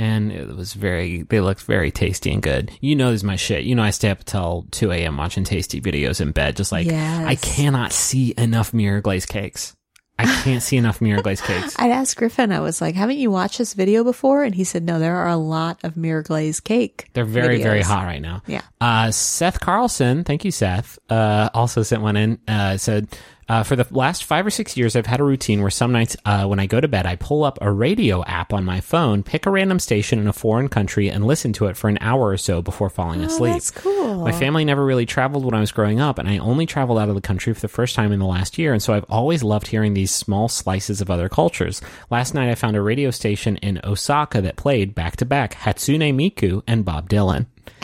[0.00, 2.70] And it was very, they looked very tasty and good.
[2.80, 3.64] You know, this is my shit.
[3.64, 5.16] You know, I stay up till 2 a.m.
[5.16, 6.54] watching tasty videos in bed.
[6.56, 7.26] Just like, Yes.
[7.26, 9.74] I cannot see enough mirror glaze cakes.
[10.18, 11.76] I can't see enough mirror glaze cakes.
[11.78, 14.42] I'd asked Griffin, I was like, haven't you watched this video before?
[14.42, 17.08] And he said, no, there are a lot of mirror glaze cake.
[17.12, 18.42] They're very, very hot right now.
[18.46, 18.62] Yeah.
[18.80, 23.08] Uh, Seth Carlson, thank you, Seth, uh, also sent one in, uh, said,
[23.48, 26.16] uh, for the last five or six years, I've had a routine where some nights,
[26.24, 29.22] uh, when I go to bed, I pull up a radio app on my phone,
[29.22, 32.28] pick a random station in a foreign country, and listen to it for an hour
[32.28, 33.52] or so before falling Oh, asleep.
[33.54, 34.22] that's cool.
[34.24, 37.08] My family never really traveled when I was growing up, and I only traveled out
[37.08, 39.42] of the country for the first time in the last year, and so I've always
[39.42, 41.80] loved hearing these small slices of other cultures.
[42.10, 46.14] Last night, I found a radio station in Osaka that played back to back Hatsune
[46.14, 47.46] Miku and Bob Dylan.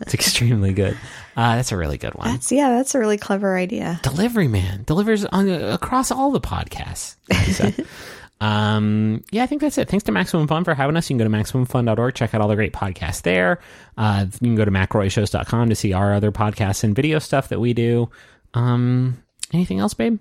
[0.00, 0.96] it's extremely good.
[1.38, 2.32] Uh, that's a really good one.
[2.32, 4.00] That's, yeah, that's a really clever idea.
[4.02, 7.14] Delivery Man delivers on, across all the podcasts.
[7.30, 7.86] like you said.
[8.40, 9.88] um, yeah, I think that's it.
[9.88, 11.08] Thanks to Maximum Fun for having us.
[11.08, 13.60] You can go to MaximumFun.org, check out all the great podcasts there.
[13.96, 17.60] Uh, you can go to McElroyShows.com to see our other podcasts and video stuff that
[17.60, 18.10] we do.
[18.54, 19.22] Um,
[19.52, 20.18] anything else, babe?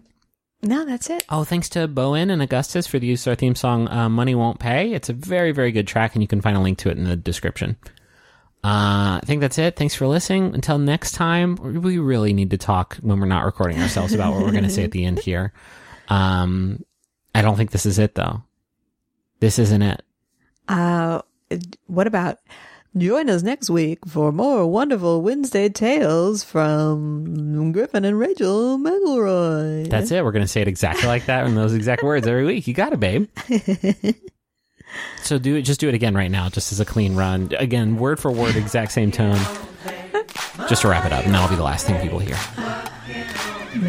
[0.61, 1.25] No, that's it.
[1.29, 4.07] Oh, thanks to Bo En and Augustus for the use of our theme song, uh,
[4.07, 4.93] Money Won't Pay.
[4.93, 7.05] It's a very, very good track, and you can find a link to it in
[7.05, 7.75] the description.
[8.63, 9.75] Uh, I think that's it.
[9.75, 10.53] Thanks for listening.
[10.53, 14.43] Until next time, we really need to talk when we're not recording ourselves about what
[14.43, 15.53] we're going to say at the end here.
[16.09, 16.83] Um,
[17.33, 18.43] I don't think this is it, though.
[19.39, 20.01] This isn't it.
[20.67, 21.21] Uh,
[21.85, 22.39] what about
[22.97, 29.87] join us next week for more wonderful Wednesday tales from Griffin and Rachel McElroy?
[29.89, 30.23] That's it.
[30.23, 32.67] We're going to say it exactly like that in those exact words every week.
[32.67, 33.29] You got it, babe.
[35.21, 35.63] so do it.
[35.63, 37.51] Just do it again right now, just as a clean run.
[37.57, 39.39] Again, word for word, exact same tone.
[40.67, 42.37] Just to wrap it up, and that'll be the last thing people hear.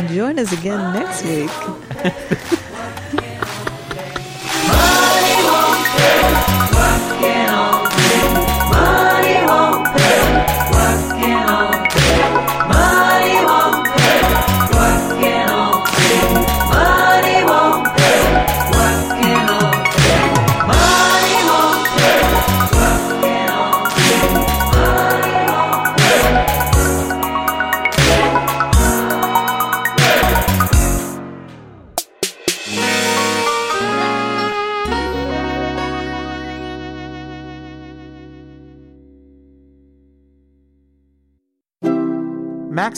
[0.08, 2.60] Join us again next week.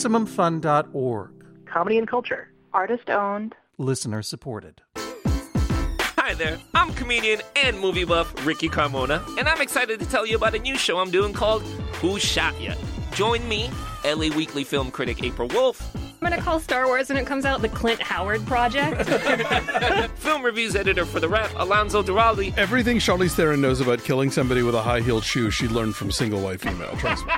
[0.01, 1.31] MaximumFun.org.
[1.67, 2.51] Comedy and culture.
[2.73, 3.55] Artist owned.
[3.77, 4.81] Listener supported.
[4.97, 10.37] Hi there, I'm comedian and movie buff Ricky Carmona, and I'm excited to tell you
[10.37, 11.63] about a new show I'm doing called
[12.01, 12.75] Who Shot Ya?
[13.13, 13.69] Join me,
[14.05, 17.63] LA Weekly film critic April Wolfe, I'm gonna call Star Wars when it comes out
[17.63, 19.09] the Clint Howard Project.
[20.19, 24.63] film reviews editor for The Rap Alonso Duralde, Everything Charlize Theron knows about killing somebody
[24.63, 26.95] with a high heeled shoe, she learned from single white female.
[26.99, 27.33] Trust me.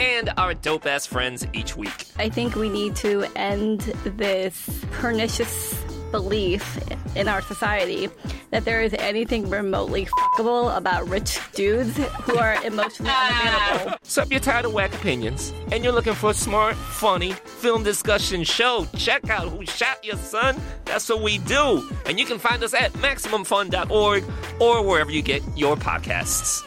[0.00, 2.06] And our dope ass friends each week.
[2.18, 3.80] I think we need to end
[4.16, 6.78] this pernicious belief
[7.14, 8.08] in our society
[8.50, 13.68] that there is anything remotely fuckable about rich dudes who are emotionally ah.
[13.70, 13.98] unavailable.
[14.02, 17.82] So if you're tired of whack opinions and you're looking for a smart, funny film
[17.82, 20.60] discussion show, check out Who Shot Your Son.
[20.84, 21.88] That's what we do.
[22.06, 24.24] And you can find us at MaximumFun.org
[24.60, 26.66] or wherever you get your podcasts.